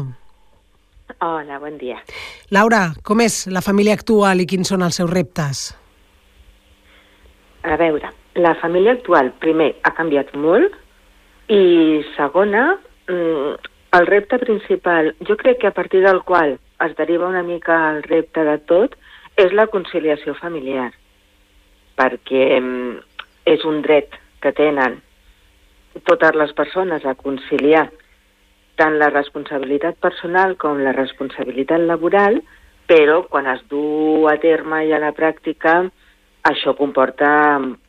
[1.23, 2.01] Hola, bon dia.
[2.51, 5.61] Laura, com és la família actual i quins són els seus reptes?
[7.63, 8.09] A veure,
[8.43, 10.75] la família actual, primer, ha canviat molt
[11.47, 12.65] i segona,
[13.07, 17.79] mm, el repte principal, jo crec que a partir del qual es deriva una mica
[17.93, 18.99] el repte de tot,
[19.37, 20.91] és la conciliació familiar,
[21.95, 22.99] perquè mm,
[23.47, 24.99] és un dret que tenen
[26.03, 27.87] totes les persones a conciliar
[28.79, 32.39] tant la responsabilitat personal com la responsabilitat laboral,
[32.89, 35.83] però quan es du a terme i a la pràctica
[36.43, 37.29] això comporta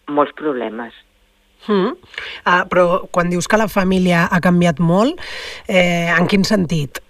[0.09, 0.94] molts problemes.
[1.64, 1.94] Mm.
[2.44, 5.20] Uh, però quan dius que la família ha canviat molt,
[5.68, 7.01] eh, en quin sentit?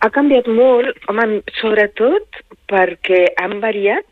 [0.00, 4.06] Ha canviat molt, home, sobretot perquè han variat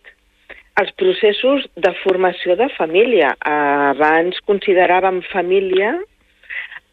[0.79, 3.33] els processos de formació de família.
[3.43, 5.97] Uh, abans consideràvem família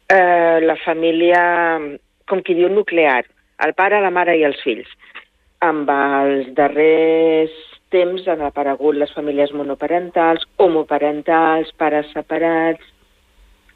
[0.09, 1.41] eh, la família,
[2.29, 3.23] com qui diu, nuclear,
[3.65, 4.89] el pare, la mare i els fills.
[5.65, 7.53] Amb els darrers
[7.93, 12.83] temps han aparegut les famílies monoparentals, homoparentals, pares separats,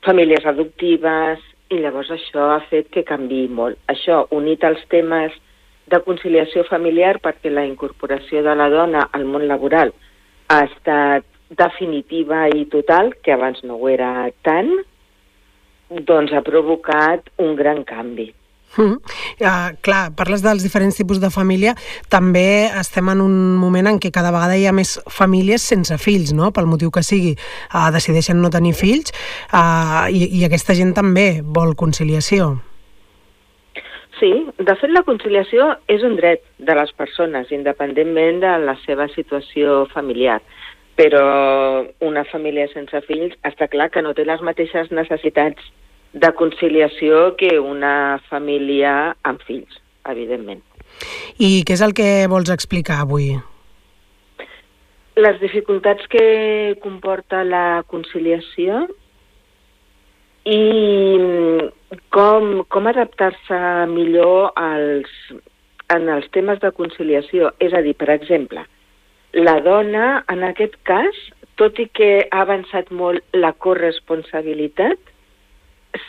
[0.06, 1.40] famílies adoptives,
[1.70, 3.78] i llavors això ha fet que canvi molt.
[3.94, 5.36] Això, unit als temes
[5.90, 9.94] de conciliació familiar, perquè la incorporació de la dona al món laboral
[10.50, 14.70] ha estat definitiva i total, que abans no ho era tant,
[15.90, 18.30] doncs ha provocat un gran canvi.
[18.78, 19.00] Mm.
[19.42, 21.74] Uh, clar, parles dels diferents tipus de família,
[22.12, 26.36] també estem en un moment en què cada vegada hi ha més famílies sense fills,
[26.38, 26.52] no?
[26.54, 27.34] pel motiu que sigui,
[27.74, 29.14] uh, decideixen no tenir fills,
[29.50, 32.60] uh, i, i aquesta gent també vol conciliació.
[34.20, 39.08] Sí, de fet la conciliació és un dret de les persones, independentment de la seva
[39.14, 40.42] situació familiar.
[41.00, 45.64] Però una família sense fills està clar que no té les mateixes necessitats
[46.12, 49.78] de conciliació que una família amb fills,
[50.10, 50.64] evidentment.
[51.40, 53.32] I què és el que vols explicar avui?
[55.20, 56.24] Les dificultats que
[56.84, 58.86] comporta la conciliació
[60.48, 60.60] i
[62.16, 65.12] com, com adaptar-se millor als,
[65.96, 67.54] en els temes de conciliació.
[67.60, 68.64] És a dir, per exemple,
[69.34, 71.16] la dona, en aquest cas,
[71.60, 74.98] tot i que ha avançat molt la corresponsabilitat,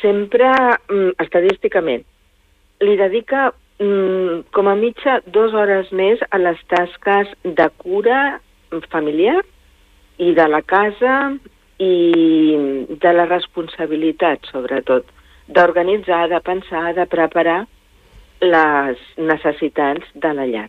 [0.00, 0.50] sempre,
[0.88, 2.04] mm, estadísticament,
[2.80, 8.40] li dedica mm, com a mitja dues hores més a les tasques de cura
[8.90, 9.40] familiar
[10.18, 11.32] i de la casa
[11.80, 15.06] i de la responsabilitat, sobretot,
[15.48, 17.64] d'organitzar, de pensar, de preparar
[18.40, 20.68] les necessitats de la llar.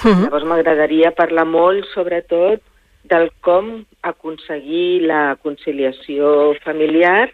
[0.00, 0.22] Mm -hmm.
[0.24, 2.60] Llavors m'agradaria parlar molt, sobretot,
[3.04, 7.30] del com aconseguir la conciliació familiar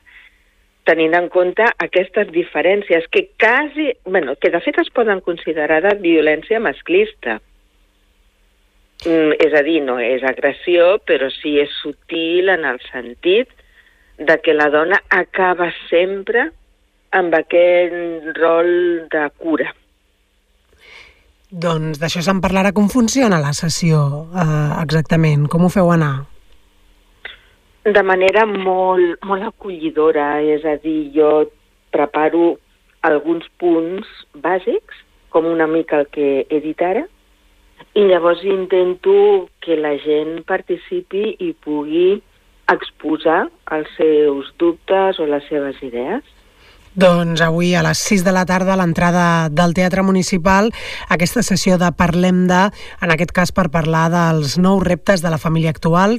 [0.88, 5.94] tenint en compte aquestes diferències que quasi, bueno, que de fet es poden considerar de
[6.00, 7.40] violència masclista.
[9.04, 13.52] Mm, és a dir, no és agressió, però sí és sutil en el sentit
[14.18, 16.48] de que la dona acaba sempre
[17.12, 18.72] amb aquest rol
[19.12, 19.74] de cura.
[21.50, 22.74] Doncs d'això se'n parlarà.
[22.76, 25.46] Com funciona la sessió eh, exactament?
[25.48, 26.28] Com ho feu anar?
[27.92, 31.48] de manera molt, molt acollidora, és a dir, jo
[31.94, 32.56] preparo
[33.06, 37.04] alguns punts bàsics, com una mica el que he dit ara,
[37.94, 42.18] i llavors intento que la gent participi i pugui
[42.68, 46.24] exposar els seus dubtes o les seves idees.
[46.98, 49.24] Doncs avui a les 6 de la tarda a l'entrada
[49.54, 50.72] del Teatre Municipal
[51.14, 55.38] aquesta sessió de Parlem de, en aquest cas per parlar dels nous reptes de la
[55.38, 56.16] família actual,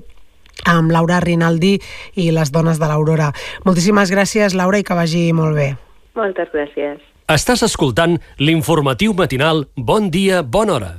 [0.63, 1.73] amb Laura Rinaldi
[2.15, 3.33] i les dones de l'Aurora.
[3.67, 5.73] Moltíssimes gràcies, Laura, i que vagi molt bé.
[6.15, 7.03] Moltes gràcies.
[7.27, 10.93] Estàs escoltant l'informatiu matinal Bon dia, bona hora.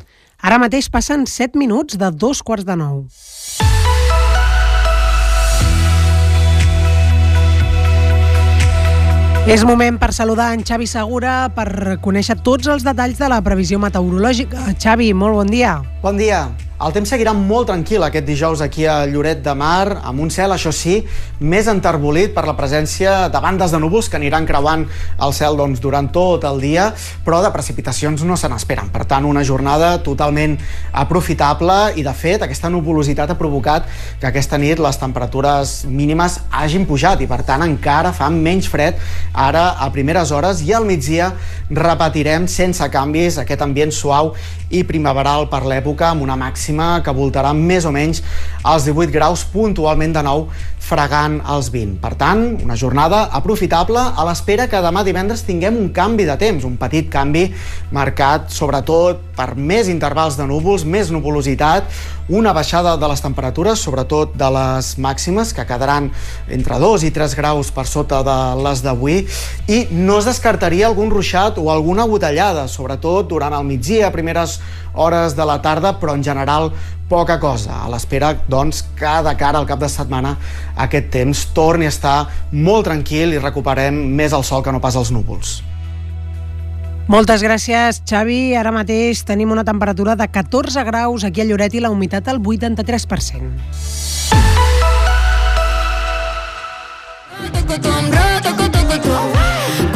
[0.45, 3.07] Ara mateix passen 7 minuts de dos quarts de nou.
[9.49, 13.81] És moment per saludar en Xavi Segura per conèixer tots els detalls de la previsió
[13.81, 14.75] meteorològica.
[14.77, 15.79] Xavi, molt bon dia.
[16.03, 16.45] Bon dia.
[16.81, 20.55] El temps seguirà molt tranquil aquest dijous aquí a Lloret de Mar, amb un cel,
[20.55, 20.95] això sí,
[21.45, 24.87] més enterbolit per la presència de bandes de núvols que aniran creuant
[25.21, 26.87] el cel doncs, durant tot el dia,
[27.27, 28.89] però de precipitacions no se n'esperen.
[28.95, 30.55] Per tant, una jornada totalment
[31.03, 33.85] aprofitable i, de fet, aquesta nuvolositat ha provocat
[34.23, 38.97] que aquesta nit les temperatures mínimes hagin pujat i, per tant, encara fa menys fred
[39.37, 41.29] ara a primeres hores i al migdia
[41.69, 44.33] repetirem sense canvis aquest ambient suau
[44.71, 48.23] i primaveral per l'època amb una màxima que voltarà més o menys
[48.63, 50.47] als 18 graus puntualment de nou
[50.81, 51.99] fregant els 20.
[52.03, 56.65] Per tant, una jornada aprofitable a l'espera que demà divendres tinguem un canvi de temps,
[56.67, 57.49] un petit canvi
[57.95, 61.91] marcat sobretot per més intervals de núvols, més nuvolositat,
[62.31, 66.11] una baixada de les temperatures, sobretot de les màximes, que quedaran
[66.49, 69.25] entre 2 i 3 graus per sota de les d'avui,
[69.67, 74.61] i no es descartaria algun ruixat o alguna botellada, sobretot durant el migdia, a primeres
[74.95, 76.71] hores de la tarda, però en general
[77.11, 77.83] poca cosa.
[77.85, 80.37] A l'espera, doncs, que de cara al cap de setmana
[80.79, 82.19] aquest temps torni a estar
[82.53, 85.70] molt tranquil i recuperem més el sol que no pas els núvols.
[87.11, 88.55] Moltes gràcies, Xavi.
[88.55, 92.39] Ara mateix tenim una temperatura de 14 graus aquí a Lloret i la humitat al
[92.39, 93.51] 83%.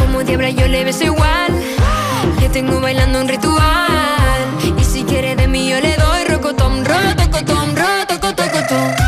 [0.00, 1.52] Como diabla yo le beso igual
[2.40, 4.42] Le tengo bailando un ritual
[4.78, 9.03] Y si quiere de mí yo le doy Rocotom, rotocotom, rotocotocotom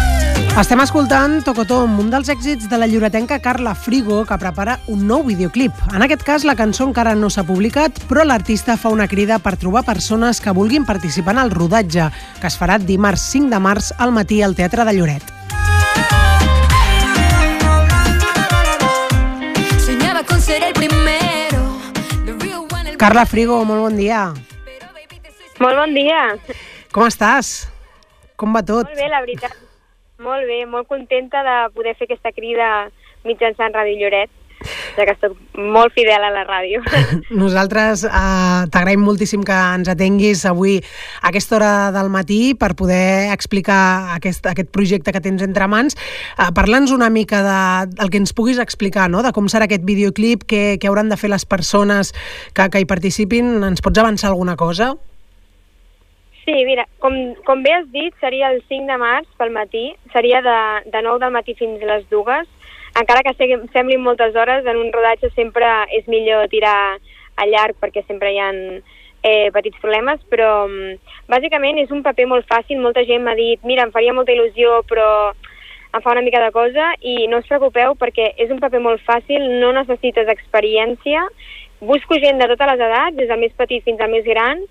[0.57, 5.21] Estem escoltant Tocotom, un dels èxits de la lloretenca Carla Frigo, que prepara un nou
[5.27, 5.83] videoclip.
[5.93, 9.59] En aquest cas, la cançó encara no s'ha publicat, però l'artista fa una crida per
[9.61, 12.07] trobar persones que vulguin participar en el rodatge,
[12.41, 15.29] que es farà dimarts 5 de març al matí al Teatre de Lloret.
[19.85, 21.69] Soñaba con ser primero
[22.25, 24.33] el Carla Frigo, molt bon dia.
[25.61, 26.25] Molt bon dia.
[26.97, 27.69] Com estàs?
[28.41, 28.89] Com va tot?
[28.89, 29.66] Molt bé, la veritat.
[30.23, 32.89] Molt bé, molt contenta de poder fer aquesta crida
[33.27, 34.31] mitjançant Ràdio Lloret,
[34.97, 36.81] ja que soc molt fidel a la ràdio.
[37.43, 43.33] Nosaltres eh, t'agraïm moltíssim que ens atenguis avui a aquesta hora del matí per poder
[43.35, 45.99] explicar aquest, aquest projecte que tens entre mans.
[46.39, 47.61] Eh, Parla'ns una mica de,
[47.99, 49.21] del que ens puguis explicar, no?
[49.27, 52.15] de com serà aquest videoclip, què, què hauran de fer les persones
[52.57, 53.59] que, que hi participin.
[53.69, 54.95] Ens pots avançar alguna cosa?
[56.47, 60.39] Sí, mira, com, com bé has dit, seria el 5 de març pel matí, seria
[60.47, 60.59] de,
[60.93, 62.47] de 9 del matí fins a les dues.
[63.01, 65.67] Encara que segui, semblin moltes hores, en un rodatge sempre
[65.99, 66.77] és millor tirar
[67.35, 72.31] a llarg perquè sempre hi ha eh, petits problemes, però mm, bàsicament és un paper
[72.31, 72.79] molt fàcil.
[72.79, 76.55] Molta gent m'ha dit, mira, em faria molta il·lusió, però em fa una mica de
[76.55, 81.27] cosa, i no us preocupeu perquè és un paper molt fàcil, no necessites experiència,
[81.83, 84.63] busco gent de totes les edats, des del més petit fins al més gran,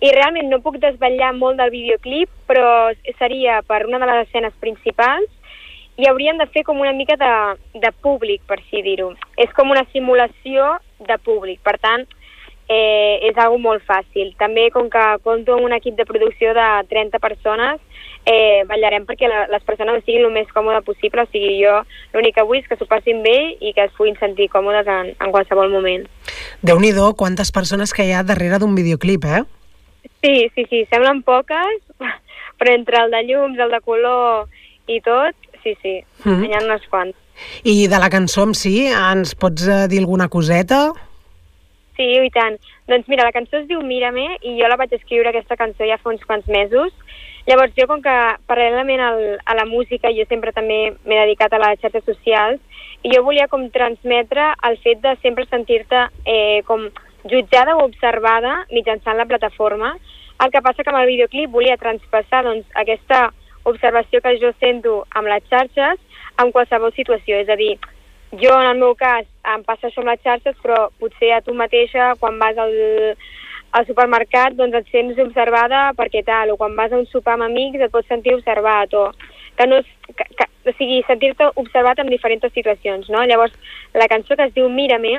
[0.00, 4.56] i realment no puc desvetllar molt del videoclip, però seria per una de les escenes
[4.60, 5.28] principals
[6.00, 7.34] i hauríem de fer com una mica de,
[7.82, 9.12] de públic, per així dir-ho.
[9.36, 12.06] És com una simulació de públic, per tant,
[12.70, 14.32] eh, és algo molt fàcil.
[14.40, 17.84] També, com que compto amb un equip de producció de 30 persones,
[18.24, 21.80] eh, ballarem perquè la, les persones siguin el més còmode possible, o sigui, jo
[22.14, 25.14] l'únic que vull és que s'ho passin bé i que es puguin sentir còmodes en,
[25.18, 26.06] en qualsevol moment.
[26.62, 29.44] déu nhi quantes persones que hi ha darrere d'un videoclip, eh?
[30.20, 31.82] Sí, sí, sí, semblen poques,
[32.60, 34.48] però entre el de llums, el de color
[34.90, 36.30] i tot, sí, sí, mm.
[36.30, 36.40] -hmm.
[36.40, 37.16] n'hi ha unes quants.
[37.64, 40.92] I de la cançó en si, ens pots eh, dir alguna coseta?
[41.96, 42.58] Sí, i tant.
[42.88, 45.98] Doncs mira, la cançó es diu Mírame i jo la vaig escriure aquesta cançó ja
[45.98, 46.92] fa uns quants mesos.
[47.46, 48.16] Llavors jo, com que
[48.46, 52.60] paral·lelament al, a la música, jo sempre també m'he dedicat a les xarxes socials
[53.02, 56.88] i jo volia com transmetre el fet de sempre sentir-te eh, com
[57.28, 59.94] jutjada o observada mitjançant la plataforma.
[60.40, 63.28] El que passa que amb el videoclip volia transpassar doncs, aquesta
[63.68, 66.00] observació que jo sento amb les xarxes
[66.40, 67.36] en qualsevol situació.
[67.42, 67.74] És a dir,
[68.40, 71.54] jo en el meu cas em passa això amb les xarxes, però potser a tu
[71.54, 72.72] mateixa quan vas al,
[73.76, 77.48] al supermercat doncs et sents observada perquè tal, o quan vas a un sopar amb
[77.50, 79.10] amics et pots sentir observat, o
[79.58, 79.82] que no
[80.16, 83.24] que, que, o sigui, sentir-te observat en diferents situacions, no?
[83.28, 83.52] Llavors,
[83.94, 85.18] la cançó que es diu Mírame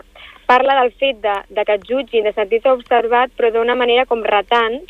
[0.52, 4.24] parla del fet de, de que et jutgin, de sentir-te observat, però d'una manera com
[4.28, 4.82] retant,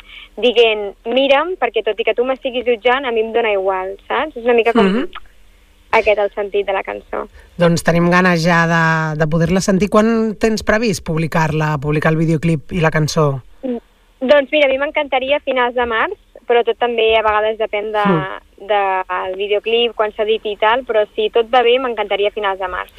[0.42, 4.38] dient, mira'm, perquè tot i que tu m'estiguis jutjant, a mi em dóna igual, saps?
[4.38, 4.88] És una mica com...
[4.88, 5.28] Mhm.
[5.92, 7.26] Aquest el sentit de la cançó.
[7.60, 8.84] Doncs tenim ganes ja de,
[9.20, 9.90] de poder-la sentir.
[9.92, 10.06] Quan
[10.40, 13.26] tens previst publicar-la, publicar el videoclip i la cançó?
[13.60, 16.16] Doncs mira, a mi m'encantaria a finals de març,
[16.52, 18.52] però tot també a vegades depèn de, Mm.
[18.68, 22.68] del videoclip, quan s'editi i tal, però si tot va bé m'encantaria a finals de
[22.68, 22.92] març.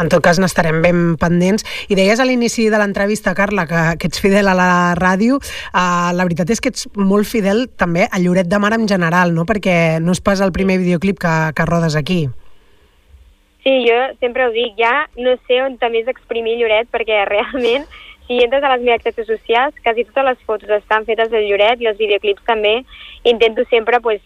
[0.00, 1.64] En tot cas, n'estarem ben pendents.
[1.92, 5.36] I deies a l'inici de l'entrevista, Carla, que, que ets fidel a la ràdio.
[5.74, 9.34] Uh, la veritat és que ets molt fidel també a Lloret de Mar en general,
[9.34, 9.44] no?
[9.44, 12.28] perquè no és pas el primer videoclip que, que rodes aquí.
[13.60, 17.84] Sí, jo sempre ho dic, ja no sé on més exprimir Lloret, perquè realment,
[18.30, 21.80] si entres a les meves xarxes socials, quasi totes les fotos estan fetes de Lloret
[21.82, 22.76] i els videoclips també.
[23.26, 24.20] Intento sempre, pues,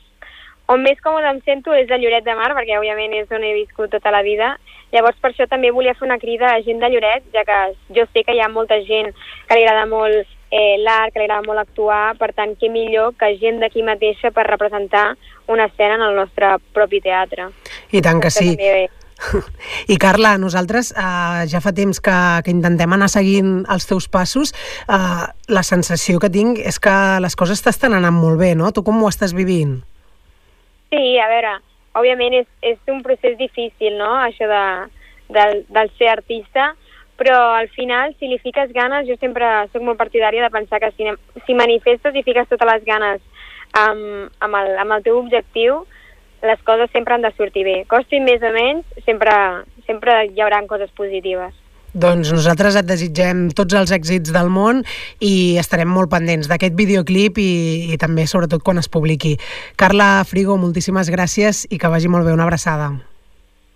[0.69, 3.55] on més còmode em sento és a Lloret de Mar, perquè òbviament és on he
[3.57, 4.51] viscut tota la vida.
[4.93, 7.61] Llavors, per això també volia fer una crida a gent de Lloret, ja que
[7.97, 9.09] jo sé que hi ha molta gent
[9.49, 10.21] que li agrada molt
[10.53, 14.35] eh, l'art, que li agrada molt actuar, per tant, què millor que gent d'aquí mateixa
[14.37, 15.15] per representar
[15.49, 17.49] una escena en el nostre propi teatre.
[17.89, 18.53] I tant que sí.
[18.53, 18.85] també
[19.93, 24.55] I Carla, nosaltres eh, ja fa temps que, que intentem anar seguint els teus passos.
[24.89, 26.95] Eh, la sensació que tinc és que
[27.25, 28.73] les coses t'estan anant molt bé, no?
[28.73, 29.79] Tu com ho estàs vivint?
[30.93, 31.57] Sí, a veure,
[31.99, 34.65] òbviament és, és un procés difícil, no?, això de,
[35.35, 36.73] del, del ser artista,
[37.19, 40.91] però al final, si li fiques ganes, jo sempre sóc molt partidària de pensar que
[40.97, 41.07] si,
[41.47, 43.23] si manifestes i fiques totes les ganes
[43.79, 45.85] amb, amb, el, amb el teu objectiu,
[46.45, 47.77] les coses sempre han de sortir bé.
[47.91, 49.35] Costin més o menys, sempre,
[49.89, 51.55] sempre hi haurà coses positives.
[51.95, 54.83] Doncs nosaltres et desitgem tots els èxits del món
[55.23, 57.51] i estarem molt pendents d'aquest videoclip i,
[57.95, 59.37] i també sobretot quan es publiqui.
[59.79, 62.35] Carla Frigo, moltíssimes gràcies i que vagi molt bé.
[62.35, 62.91] Una abraçada.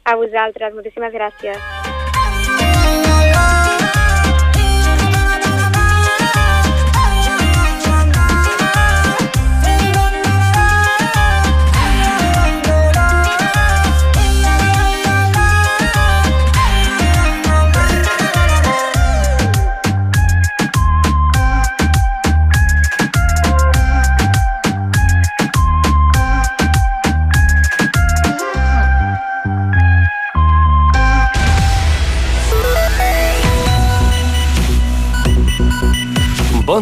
[0.02, 1.62] A vosaltres, moltíssimes gràcies.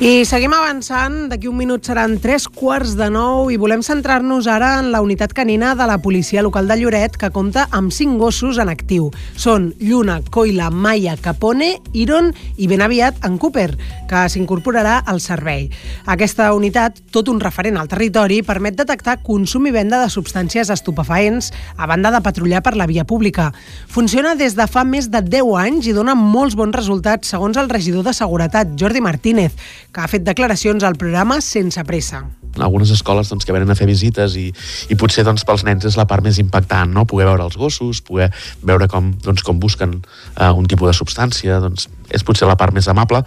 [0.00, 4.70] I seguim avançant, d'aquí un minut seran tres quarts de nou i volem centrar-nos ara
[4.80, 8.56] en la unitat canina de la policia local de Lloret que compta amb cinc gossos
[8.62, 9.10] en actiu.
[9.36, 13.74] Són Lluna, Coila, Maya, Capone, Iron i ben aviat en Cooper,
[14.08, 15.68] que s'incorporarà al servei.
[16.08, 21.52] Aquesta unitat, tot un referent al territori, permet detectar consum i venda de substàncies estupefaents
[21.76, 23.50] a banda de patrullar per la via pública.
[23.86, 27.68] Funciona des de fa més de 10 anys i dona molts bons resultats, segons el
[27.68, 29.59] regidor de Seguretat, Jordi Martínez,
[29.92, 32.24] que ha fet declaracions al programa Sense Pressa.
[32.56, 34.48] en algunes escoles doncs, que venen a fer visites i,
[34.90, 37.06] i potser doncs, pels nens és la part més impactant, no?
[37.06, 38.30] poder veure els gossos, poder
[38.66, 42.74] veure com, doncs, com busquen uh, un tipus de substància, doncs, és potser la part
[42.74, 43.22] més amable.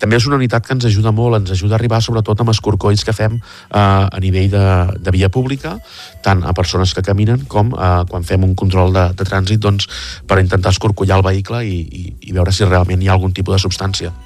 [0.00, 3.04] També és una unitat que ens ajuda molt, ens ajuda a arribar sobretot amb escorcolls
[3.04, 4.66] que fem uh, a nivell de,
[5.04, 5.76] de via pública,
[6.24, 9.88] tant a persones que caminen com uh, quan fem un control de, de trànsit doncs,
[10.26, 13.58] per intentar escorcollar el vehicle i, i, i veure si realment hi ha algun tipus
[13.58, 14.16] de substància.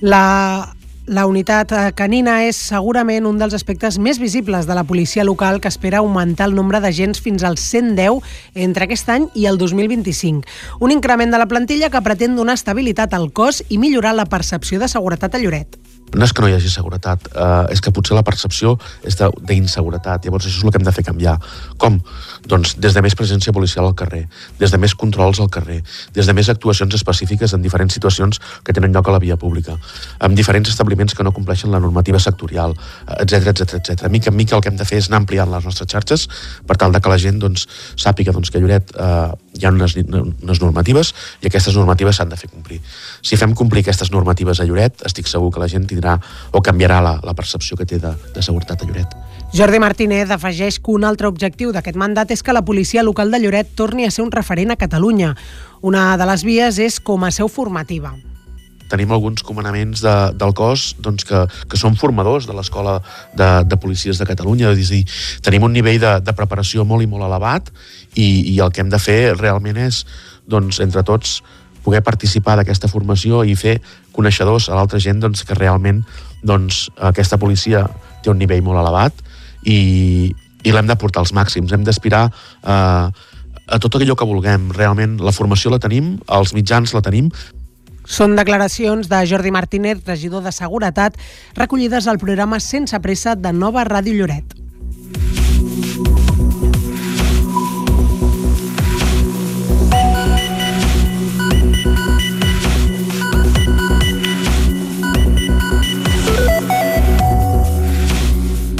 [0.00, 0.74] La,
[1.06, 5.70] la unitat canina és segurament un dels aspectes més visibles de la policia local que
[5.72, 8.20] espera augmentar el nombre d'agents fins als 110
[8.66, 10.44] entre aquest any i el 2025.
[10.84, 14.82] Un increment de la plantilla que pretén donar estabilitat al cos i millorar la percepció
[14.82, 15.78] de seguretat a Lloret.
[16.14, 20.24] No és que no hi hagi seguretat, eh, és que potser la percepció és d'inseguretat.
[20.24, 21.36] Llavors això és el que hem de fer canviar.
[21.78, 21.98] Com?
[22.46, 24.26] Doncs des de més presència policial al carrer,
[24.58, 25.82] des de més controls al carrer,
[26.14, 29.76] des de més actuacions específiques en diferents situacions que tenen lloc a la via pública,
[30.20, 32.76] amb diferents establiments que no compleixen la normativa sectorial,
[33.18, 34.08] etc etc etc.
[34.10, 36.28] Mica en mica el que hem de fer és anar ampliant les nostres xarxes
[36.66, 39.96] per tal de que la gent doncs, sàpiga doncs, que Lloret eh, hi ha unes,
[39.96, 42.80] unes normatives i aquestes normatives s'han de fer complir.
[43.22, 46.18] Si fem complir aquestes normatives a Lloret, estic segur que la gent tindrà
[46.52, 49.16] o canviarà la, la percepció que té de, de seguretat a Lloret.
[49.56, 53.40] Jordi Martínez afegeix que un altre objectiu d'aquest mandat és que la policia local de
[53.40, 55.34] Lloret torni a ser un referent a Catalunya.
[55.80, 58.16] Una de les vies és com a seu formativa.
[58.90, 62.98] Tenim alguns comanaments de, del cos doncs, que, que són formadors de l'Escola
[63.34, 64.72] de, de Policies de Catalunya.
[64.72, 65.04] És a dir,
[65.44, 67.70] tenim un nivell de, de preparació molt i molt elevat
[68.14, 70.04] i, i el que hem de fer realment és,
[70.46, 71.40] doncs, entre tots,
[71.86, 73.76] poder participar d'aquesta formació i fer
[74.16, 76.02] coneixedors a l'altra gent doncs, que realment
[76.46, 77.84] doncs, aquesta policia
[78.22, 79.22] té un nivell molt elevat
[79.66, 79.78] i,
[80.66, 81.72] i l'hem de portar als màxims.
[81.74, 83.06] Hem d'aspirar eh,
[83.66, 84.70] a tot allò que vulguem.
[84.74, 87.30] Realment, la formació la tenim, els mitjans la tenim,
[88.06, 91.18] Són declaracions de Jordi Martínez, regidor de Seguretat,
[91.58, 94.54] recollides al programa Sense Pressa de Nova Ràdio Lloret.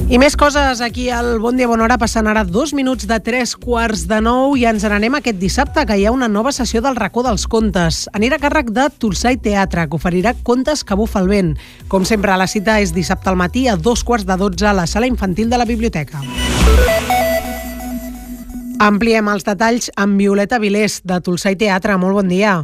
[0.07, 3.57] I més coses aquí al Bon Dia Bona Hora, passant ara dos minuts de tres
[3.59, 6.95] quarts de nou i ens n'anem aquest dissabte, que hi ha una nova sessió del
[6.95, 8.05] racó dels contes.
[8.15, 11.49] Anirà a càrrec de Tulsai Teatre, que oferirà contes que bufa el vent.
[11.91, 14.85] Com sempre, la cita és dissabte al matí a dos quarts de dotze a la
[14.87, 16.23] sala infantil de la biblioteca.
[18.79, 21.97] Ampliem els detalls amb Violeta Vilés, de Tulsai Teatre.
[21.99, 22.61] Molt bon dia.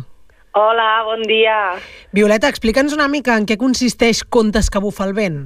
[0.55, 1.59] Hola, bon dia.
[2.15, 5.41] Violeta, explica'ns una mica en què consisteix Contes que bufa el vent.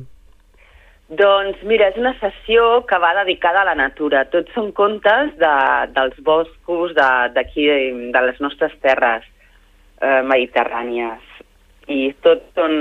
[1.09, 4.25] Doncs mira, és una sessió que va dedicada a la natura.
[4.33, 5.53] Tots són contes de,
[5.95, 9.23] dels boscos de- d'aquí, de, de les nostres terres
[10.03, 11.23] eh, mediterrànies.
[11.87, 12.75] I tots són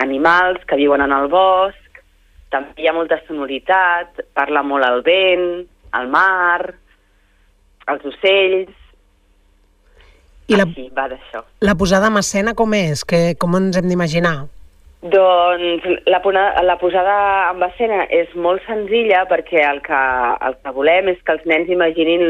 [0.00, 2.00] animals que viuen en el bosc,
[2.48, 5.48] també hi ha molta sonoritat, parla molt el vent,
[6.00, 6.72] el mar,
[7.92, 8.72] els ocells...
[10.48, 11.42] I la, Així, va d'això.
[11.60, 13.02] la posada en escena com és?
[13.04, 14.46] Que, com ens hem d'imaginar?
[15.02, 16.18] Doncs la,
[16.66, 20.00] la posada en escena és molt senzilla perquè el que,
[20.48, 22.24] el que volem és que els nens imaginin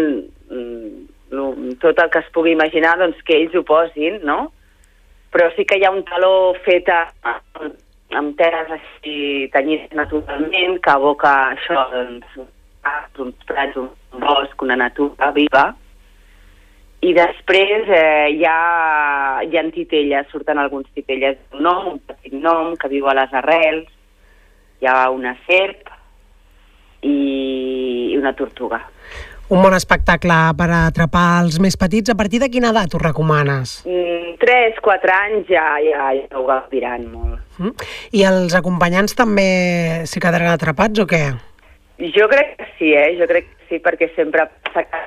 [0.52, 4.52] mm, lo- tot el que es pugui imaginar, doncs que ells ho posin, no?
[5.32, 7.06] Però sí que hi ha un taló fet a,
[8.16, 12.38] amb teles així tenyides naturalment que aboca això, doncs,
[13.18, 13.88] uns prats, un
[14.20, 15.70] bosc, una natura viva,
[17.00, 22.34] i després eh, hi, ha, hi ha titelles, surten alguns titelles d'un nom, un petit
[22.34, 23.86] nom que viu a les arrels,
[24.82, 25.92] hi ha una serp
[27.06, 28.80] i, una tortuga.
[29.48, 32.10] Un bon espectacle per atrapar els més petits.
[32.12, 33.78] A partir de quina edat ho recomanes?
[33.88, 37.38] Mm, 3, 4 anys ja, ja, ja ho gaudiran molt.
[37.56, 37.86] Mm?
[38.12, 39.46] I els acompanyants també
[40.04, 41.22] s'hi quedaran atrapats o què?
[42.18, 43.14] Jo crec que sí, eh?
[43.18, 45.06] Jo crec que sí, perquè sempre passa que...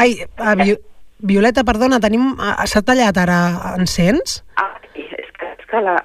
[0.00, 0.74] Ai, a Vi
[1.20, 2.30] Violeta, perdona, tenim...
[2.40, 3.36] ah, S'ha tallat ara,
[3.76, 4.38] ens sents?
[4.56, 5.98] Ah, és que, és que la...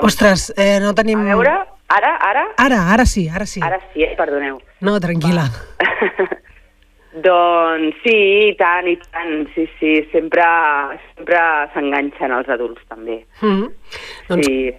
[0.00, 1.18] Ostres, eh, no tenim...
[1.26, 1.50] A veure,
[1.92, 2.44] ara, ara...
[2.62, 3.60] Ara, ara sí, ara sí.
[3.62, 4.14] Ara sí, eh?
[4.16, 4.60] perdoneu.
[4.86, 5.48] No, tranquil·la.
[7.26, 8.14] Doncs sí,
[8.46, 10.44] i tant, i tant, sí, sí, sempre,
[11.16, 11.40] sempre
[11.74, 13.24] s'enganxen els adults també.
[13.42, 13.66] Mm.
[14.30, 14.70] Doncs Sí.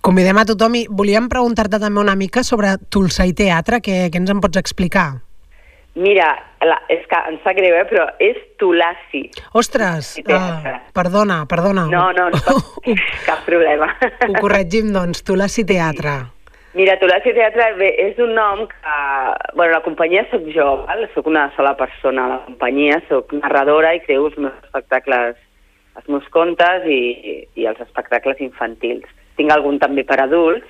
[0.00, 4.32] convidem a tothom i volíem preguntar-te també una mica sobre Tulsai Teatre, què, què ens
[4.32, 5.20] en pots explicar?
[5.94, 6.30] Mira,
[6.64, 9.26] la, és que em sap greu, eh, però és Tulasi.
[9.60, 11.84] Ostres, uh, perdona, perdona.
[11.90, 12.54] No, no, no,
[13.28, 13.90] cap problema.
[14.24, 16.14] Ho corregim, doncs, Tulasi Teatre.
[16.72, 18.94] Mira, Tulasi Teatre bé, és un nom que...
[19.52, 21.04] Bueno, la companyia sóc jo, val?
[21.12, 25.36] sóc una sola persona a la companyia, sóc narradora i creo els meus espectacles,
[26.00, 29.04] els meus contes i, i els espectacles infantils.
[29.36, 30.64] Tinc algun també per adults.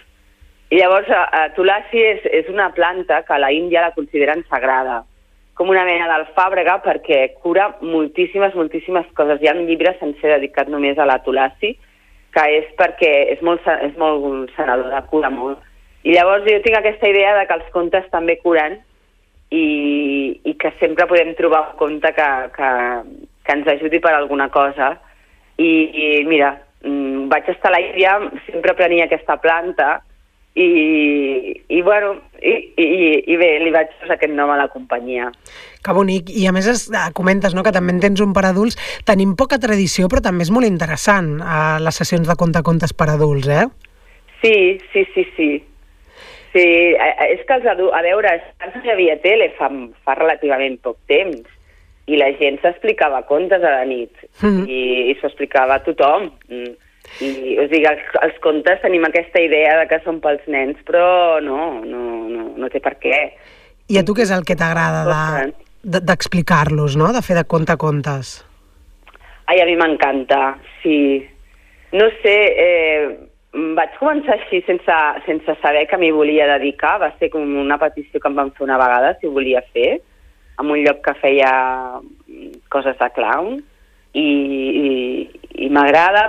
[0.75, 4.43] I llavors, a, a Tulasi és, és una planta que a la Índia la consideren
[4.51, 5.05] sagrada,
[5.55, 9.41] com una mena d'alfàbrega perquè cura moltíssimes, moltíssimes coses.
[9.43, 11.75] Hi ha un llibre sencer dedicat només a la Tulasi,
[12.33, 15.61] que és perquè és molt, és molt sanadora, cura molt.
[16.03, 18.79] I llavors jo tinc aquesta idea de que els contes també curen
[19.53, 19.67] i,
[20.49, 22.71] i que sempre podem trobar un conte que, que,
[23.45, 24.95] que ens ajudi per alguna cosa.
[25.61, 28.17] I, i mira, mm, vaig estar a la Índia,
[28.49, 29.99] sempre prenia aquesta planta
[30.55, 32.87] i, i bueno, i, i,
[33.33, 35.31] i bé, li vaig posar aquest nom a la companyia.
[35.83, 36.29] Que bonic.
[36.29, 38.77] I a més es, eh, comentes no, que també en tens un per adults.
[39.09, 43.09] Tenim poca tradició, però també és molt interessant a les sessions de conte contes per
[43.15, 43.65] adults, eh?
[44.43, 45.51] Sí, sí, sí, sí.
[46.53, 47.97] Sí, eh, eh, és que els adults...
[47.97, 49.71] A veure, abans hi havia tele fa,
[50.05, 51.49] fa relativament poc temps
[52.11, 54.11] i la gent s'explicava contes a la nit
[54.43, 54.65] Mhm.
[54.69, 54.81] i,
[55.13, 56.29] i s'ho explicava a tothom.
[56.51, 56.75] Mm.
[57.21, 61.41] I, o sigui, els, els contes tenim aquesta idea de que són pels nens, però
[61.45, 63.19] no, no, no, no té per què.
[63.93, 65.53] I a tu què és el que t'agrada de-
[65.83, 67.13] de- d'explicar-los, no?
[67.13, 68.39] De fer de conte contes.
[69.47, 71.27] Ai, a mi m'encanta, sí.
[71.93, 73.09] No sé, eh,
[73.53, 74.95] vaig començar així sense,
[75.27, 76.95] sense saber que m'hi volia dedicar.
[77.03, 79.99] Va ser com una petició que em van fer una vegada, si ho volia fer,
[80.63, 81.53] en un lloc que feia
[82.73, 83.61] coses de clown.
[84.15, 84.91] I, i,
[85.65, 86.27] i m'agrada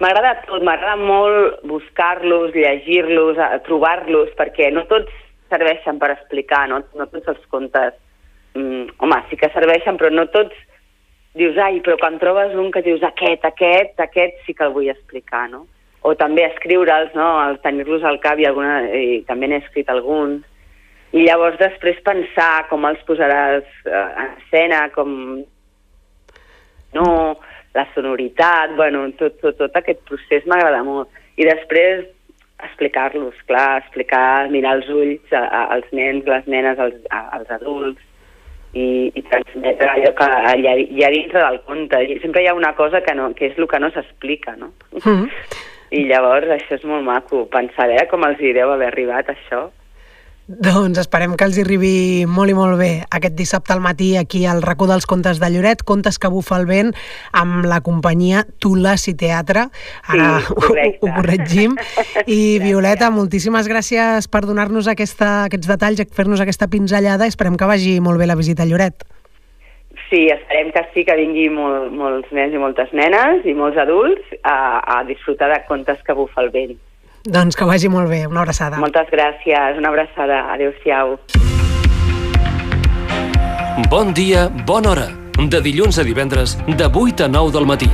[0.00, 5.10] m'agrada tot, m'agrada molt buscar-los, llegir-los, a- trobar-los, perquè no tots
[5.50, 7.94] serveixen per explicar, no, no tots els contes
[8.54, 10.54] mm, home, sí que serveixen, però no tots
[11.38, 14.90] dius, ai, però quan trobes un que dius aquest, aquest, aquest sí que el vull
[14.90, 15.66] explicar, no?
[16.06, 20.44] O també escriure'ls, no?, el tenir-los al cap i, alguna, i també n'he escrit alguns.
[21.16, 25.12] I llavors després pensar com els posaràs eh, en escena, com...
[26.94, 27.06] No,
[27.78, 31.10] la sonoritat, bueno, tot, tot, tot aquest procés m'agrada molt.
[31.38, 32.06] I després
[32.66, 37.50] explicar-los, clar, explicar, mirar els ulls a, a, als nens, les nenes, als, a, als
[37.54, 38.02] adults,
[38.74, 40.66] i, i transmetre allò que hi
[41.04, 42.02] ha, dintre del conte.
[42.04, 44.72] I sempre hi ha una cosa que, no, que és el que no s'explica, no?
[45.04, 45.28] Mm.
[45.96, 49.30] I llavors això és molt maco, pensar a veure com els hi deu haver arribat
[49.32, 49.68] això.
[50.48, 51.88] Doncs esperem que els hi arribi
[52.24, 55.82] molt i molt bé aquest dissabte al matí aquí al racó dels contes de Lloret,
[55.84, 56.94] contes que bufa el vent
[57.36, 59.66] amb la companyia Tulasi Teatre.
[60.08, 61.04] Ara Sí, ho, correcte.
[61.04, 61.76] ho corregim.
[62.24, 67.28] I Violeta, moltíssimes gràcies per donar-nos aquests detalls, fer-nos aquesta pinzellada.
[67.28, 69.04] Esperem que vagi molt bé la visita a Lloret.
[70.08, 74.24] Sí, esperem que sí, que vingui molt, molts nens i moltes nenes i molts adults
[74.40, 76.78] a, a disfrutar de contes que bufa el vent.
[77.24, 78.26] Doncs que vagi molt bé.
[78.26, 78.78] Una abraçada.
[78.78, 81.18] Moltes gràcies, una abraçada, adeu-siau.
[83.90, 85.08] Bon dia, bona hora.
[85.38, 87.90] De dilluns a divendres, de 8 a 9 del matí.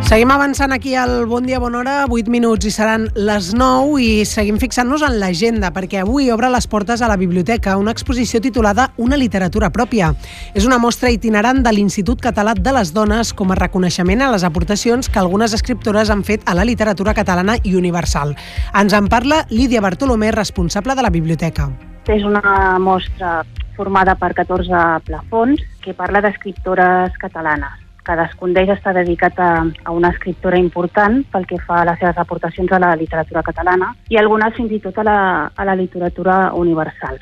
[0.00, 4.24] Seguim avançant aquí al Bon Dia, Bona Hora, 8 minuts i seran les 9 i
[4.26, 8.88] seguim fixant-nos en l'agenda perquè avui obre les portes a la biblioteca una exposició titulada
[8.96, 10.08] Una literatura pròpia.
[10.54, 14.46] És una mostra itinerant de l'Institut Català de les Dones com a reconeixement a les
[14.48, 18.34] aportacions que algunes escriptores han fet a la literatura catalana i universal.
[18.74, 21.68] Ens en parla Lídia Bartolomé, responsable de la biblioteca.
[22.08, 23.44] És una mostra
[23.76, 27.89] formada per 14 plafons que parla d'escriptores catalanes.
[28.06, 29.50] Cadascun d'ells està dedicat a,
[29.84, 33.92] a una escriptora important pel que fa a les seves aportacions a la literatura catalana
[34.08, 35.18] i algunes fins i tot a la,
[35.54, 37.20] a la literatura universal.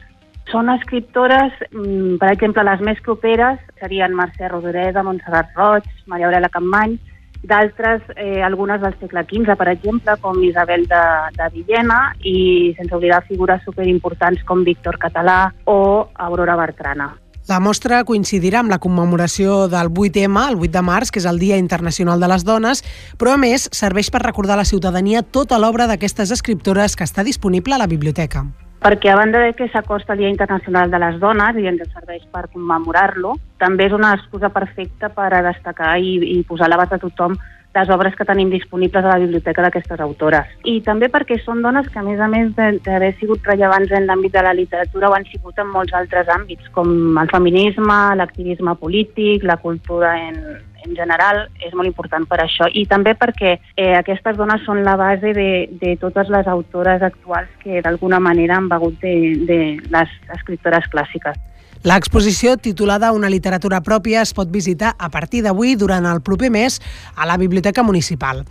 [0.49, 6.49] Són escriptores, mm, per exemple, les més properes serien Mercè Rodoreda, Montserrat Roig, Maria Aurelia
[6.49, 6.97] Campmany,
[7.43, 11.05] d'altres, eh, algunes del segle XV, per exemple, com Isabel de,
[11.37, 17.13] de Villena i sense oblidar figures superimportants com Víctor Català o Aurora Bertrana.
[17.49, 21.39] La mostra coincidirà amb la commemoració del 8M, el 8 de març, que és el
[21.41, 22.83] Dia Internacional de les Dones,
[23.17, 27.25] però a més serveix per recordar a la ciutadania tota l'obra d'aquestes escriptores que està
[27.25, 28.45] disponible a la biblioteca.
[28.79, 32.23] perquè a banda de que s'acosta el Dia Internacional de les Dones i ens serveix
[32.31, 36.93] per commemorar-lo, també és una excusa perfecta per a destacar i, i posar a l'abast
[36.93, 37.35] de tothom
[37.75, 40.49] les obres que tenim disponibles a la biblioteca d'aquestes autores.
[40.65, 44.35] I també perquè són dones que, a més a més d'haver sigut rellevants en l'àmbit
[44.35, 49.45] de la literatura, ho han sigut en molts altres àmbits, com el feminisme, l'activisme polític,
[49.45, 50.41] la cultura en,
[50.85, 52.71] en general, és molt important per això.
[52.73, 57.53] I també perquè eh, aquestes dones són la base de, de totes les autores actuals
[57.63, 59.15] que d'alguna manera han begut de,
[59.47, 59.61] de
[59.93, 61.39] les escriptores clàssiques.
[61.87, 66.81] L'exposició, titulada Una literatura pròpia, es pot visitar a partir d'avui durant el proper mes
[67.15, 68.45] a la Biblioteca Municipal.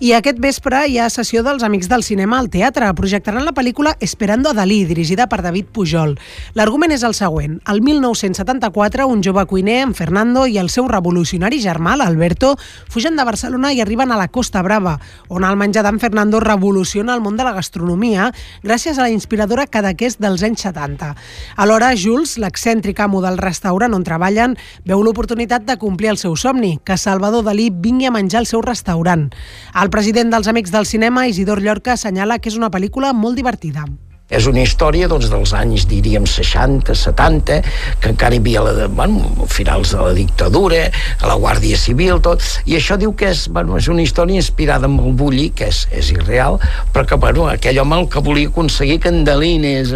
[0.00, 2.88] I aquest vespre hi ha sessió dels Amics del Cinema al teatre.
[2.96, 6.16] Projectaran la pel·lícula Esperando a Dalí, dirigida per David Pujol.
[6.56, 7.58] L'argument és el següent.
[7.68, 12.54] El 1974, un jove cuiner, en Fernando, i el seu revolucionari germà, l'Alberto,
[12.88, 14.96] fugen de Barcelona i arriben a la Costa Brava,
[15.28, 18.30] on el menjar d'en Fernando revoluciona el món de la gastronomia
[18.64, 21.12] gràcies a la inspiradora cadaqués dels anys 70.
[21.60, 22.38] Alhora, Jules,
[22.70, 24.56] l'excèntric amo del restaurant on treballen,
[24.86, 28.62] veu l'oportunitat de complir el seu somni, que Salvador Dalí vingui a menjar al seu
[28.62, 29.30] restaurant.
[29.74, 33.88] El president dels Amics del Cinema, Isidor Llorca, assenyala que és una pel·lícula molt divertida.
[34.30, 37.60] És una història doncs, dels anys, diríem, 60, 70,
[38.00, 40.84] que encara hi havia la bueno, finals de la dictadura,
[41.20, 44.86] a la Guàrdia Civil, tot, i això diu que és, bueno, és una història inspirada
[44.90, 46.60] en el bulli, que és, és irreal,
[46.94, 49.94] però que, bueno, aquell home el que volia aconseguir candelines,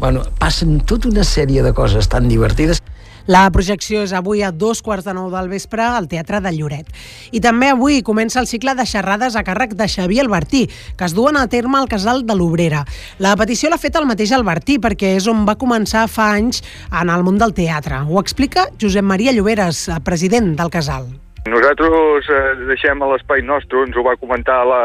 [0.00, 2.84] bueno, passen tota una sèrie de coses tan divertides.
[3.26, 6.88] La projecció és avui a dos quarts de nou del vespre al Teatre de Lloret.
[7.32, 10.66] I també avui comença el cicle de xerrades a càrrec de Xavier Albertí,
[10.96, 12.84] que es duen a terme al casal de l'Obrera.
[13.18, 17.10] La petició l'ha fet el mateix Albertí, perquè és on va començar fa anys en
[17.10, 18.04] el món del teatre.
[18.08, 21.10] Ho explica Josep Maria Lloberes, president del casal.
[21.48, 24.82] Nosaltres eh, deixem a l'espai nostre, ens ho va comentar la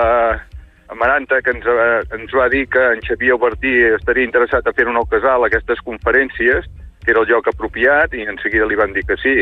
[0.87, 4.85] Amaranta, que ens, eh, ens va dir que en Xavier Albertí estaria interessat a fer
[4.87, 6.67] un nou casal aquestes conferències,
[7.05, 9.37] que era el lloc apropiat, i en seguida li van dir que sí.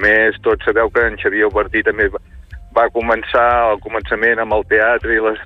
[0.00, 2.08] Més, tots sabeu que en Xavier Albertí també
[2.74, 5.38] va començar al començament amb el teatre i les,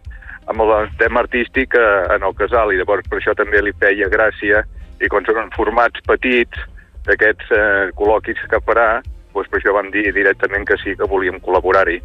[0.48, 4.08] amb el tema artístic eh, en el casal, i llavors per això també li feia
[4.08, 4.64] gràcia,
[5.02, 6.64] i quan són formats petits
[7.08, 8.88] d'aquests eh, col·loquis que farà,
[9.34, 12.00] doncs per això vam dir directament que sí, que volíem col·laborar-hi.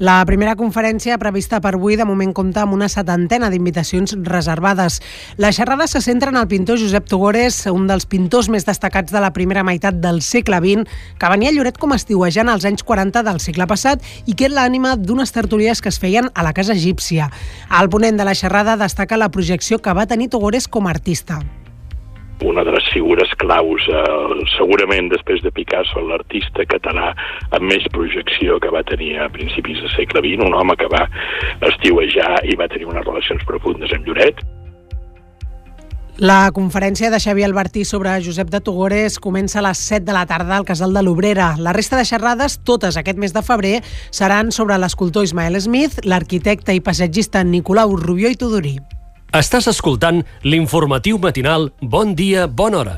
[0.00, 4.96] La primera conferència prevista per avui de moment compta amb una setantena d'invitacions reservades.
[5.38, 9.22] La xerrada se centra en el pintor Josep Tugores, un dels pintors més destacats de
[9.22, 13.22] la primera meitat del segle XX, que venia a Lloret com estiuejant als anys 40
[13.22, 16.74] del segle passat i que és l'ànima d'unes tertulies que es feien a la casa
[16.74, 17.30] egípcia.
[17.70, 21.38] El ponent de la xerrada destaca la projecció que va tenir Tugores com a artista
[22.42, 27.12] una de les figures claus, eh, segurament després de Picasso, l'artista català
[27.50, 31.06] amb més projecció que va tenir a principis del segle XX, un home que va
[31.70, 34.42] estiuejar i va tenir unes relacions profundes amb Lloret.
[36.16, 40.26] La conferència de Xavier Albertí sobre Josep de Togores comença a les 7 de la
[40.30, 41.56] tarda al Casal de l'Obrera.
[41.58, 43.80] La resta de xerrades, totes aquest mes de febrer,
[44.14, 48.78] seran sobre l'escultor Ismael Smith, l'arquitecte i passatgista Nicolau Rubió i Tudorí.
[49.32, 52.96] Estàs escoltant l'informatiu matinal Bon dia, bona hora.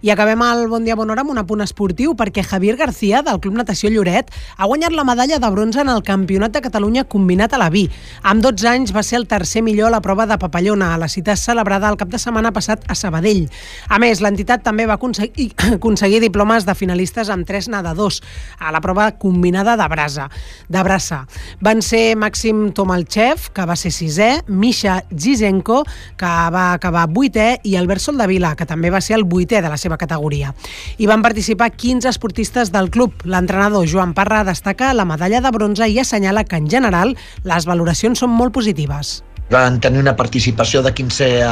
[0.00, 3.40] I acabem el Bon Dia Bona Hora amb un apunt esportiu perquè Javier García, del
[3.42, 7.56] Club Natació Lloret, ha guanyat la medalla de bronze en el Campionat de Catalunya combinat
[7.56, 7.88] a la vi.
[8.22, 11.08] Amb 12 anys va ser el tercer millor a la prova de papallona, a la
[11.10, 13.48] cita celebrada el cap de setmana passat a Sabadell.
[13.88, 15.48] A més, l'entitat també va aconseguir,
[15.80, 18.20] aconseguir diplomes de finalistes amb tres nedadors
[18.60, 20.28] a la prova combinada de brasa.
[20.68, 21.24] De braça.
[21.58, 25.82] Van ser Màxim Tomalchev, que va ser sisè, Misha Gizenko,
[26.14, 29.74] que va acabar vuitè, i Albert Soldavila, que també va ser el vuitè de la
[29.76, 30.52] seva seva categoria.
[30.98, 33.14] Hi van participar 15 esportistes del club.
[33.24, 37.16] L'entrenador Joan Parra destaca la medalla de bronze i assenyala que, en general,
[37.48, 39.22] les valoracions són molt positives.
[39.48, 41.46] Vam tenir una participació de 15 eh,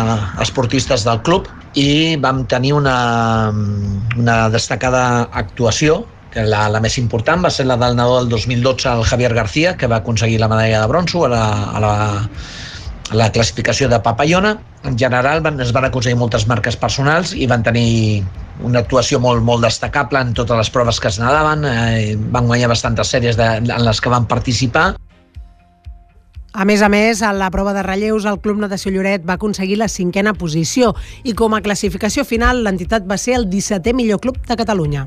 [0.45, 1.49] esportistes del club
[1.81, 2.99] i vam tenir una,
[4.21, 6.05] una destacada actuació
[6.37, 9.89] la, la més important va ser la del nadó del 2012, el Javier García, que
[9.89, 11.93] va aconseguir la medalla de bronzo a la, a la,
[13.13, 14.57] la classificació de papallona.
[14.85, 18.25] En general van, es van aconseguir moltes marques personals i van tenir
[18.65, 21.65] una actuació molt, molt destacable en totes les proves que es nadaven.
[21.65, 24.95] Eh, van guanyar bastantes sèries de, en les que van participar.
[26.57, 29.77] A més a més, a la prova de relleus, el Club Natació Lloret va aconseguir
[29.77, 34.41] la cinquena posició i com a classificació final l'entitat va ser el 17è millor club
[34.49, 35.05] de Catalunya.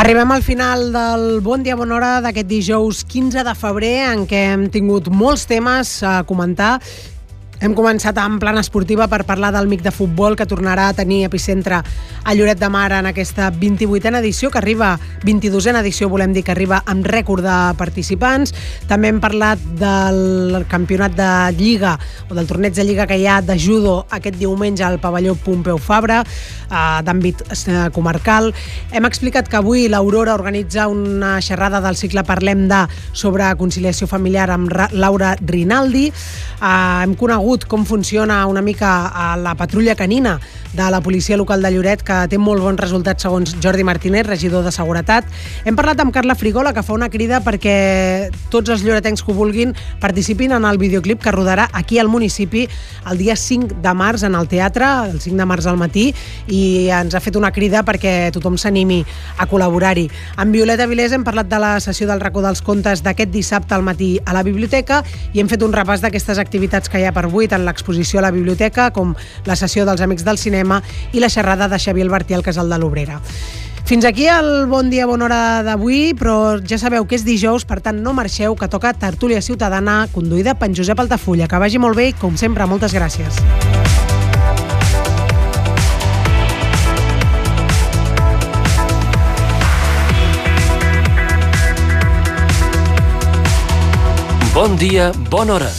[0.00, 4.38] Arribem al final del Bon Dia Bona Hora d'aquest dijous 15 de febrer en què
[4.54, 6.78] hem tingut molts temes a comentar
[7.60, 11.26] hem començat amb plana esportiva per parlar del MIC de futbol que tornarà a tenir
[11.26, 11.82] epicentre
[12.24, 14.94] a Lloret de Mar en aquesta 28a edició que arriba,
[15.26, 18.54] 22a edició volem dir que arriba amb rècord de participants.
[18.88, 21.98] També hem parlat del campionat de Lliga
[22.30, 25.76] o del torneig de Lliga que hi ha de judo aquest diumenge al pavelló Pompeu
[25.76, 28.54] Fabra eh, d'àmbit eh, comarcal.
[28.92, 34.48] Hem explicat que avui l'Aurora organitza una xerrada del cicle Parlem de sobre conciliació familiar
[34.54, 36.08] amb Laura Rinaldi.
[36.08, 40.38] Eh, hem conegut conegut com funciona una mica a la patrulla canina
[40.72, 44.62] de la policia local de Lloret, que té molt bons resultats segons Jordi Martínez, regidor
[44.62, 45.26] de Seguretat.
[45.64, 49.34] Hem parlat amb Carla Frigola, que fa una crida perquè tots els lloretencs que ho
[49.34, 52.68] vulguin participin en el videoclip que rodarà aquí al municipi
[53.10, 56.12] el dia 5 de març en el teatre, el 5 de març al matí,
[56.46, 59.00] i ens ha fet una crida perquè tothom s'animi
[59.38, 60.06] a col·laborar-hi.
[60.36, 63.82] Amb Violeta Vilés hem parlat de la sessió del racó dels contes d'aquest dissabte al
[63.82, 65.02] matí a la biblioteca
[65.34, 68.20] i hem fet un repàs d'aquestes activitats que hi ha per avui, 2018 en l'exposició
[68.20, 69.14] a la biblioteca, com
[69.46, 70.82] la sessió dels Amics del Cinema
[71.12, 73.20] i la xerrada de Xavier Albertí al Casal de l'Obrera.
[73.84, 77.80] Fins aquí el Bon Dia, Bona Hora d'avui, però ja sabeu que és dijous, per
[77.82, 81.48] tant no marxeu, que toca Tertúlia Ciutadana, conduïda per en Josep Altafulla.
[81.50, 83.40] Que vagi molt bé i, com sempre, moltes gràcies.
[94.54, 95.70] Bon dia, bona hora.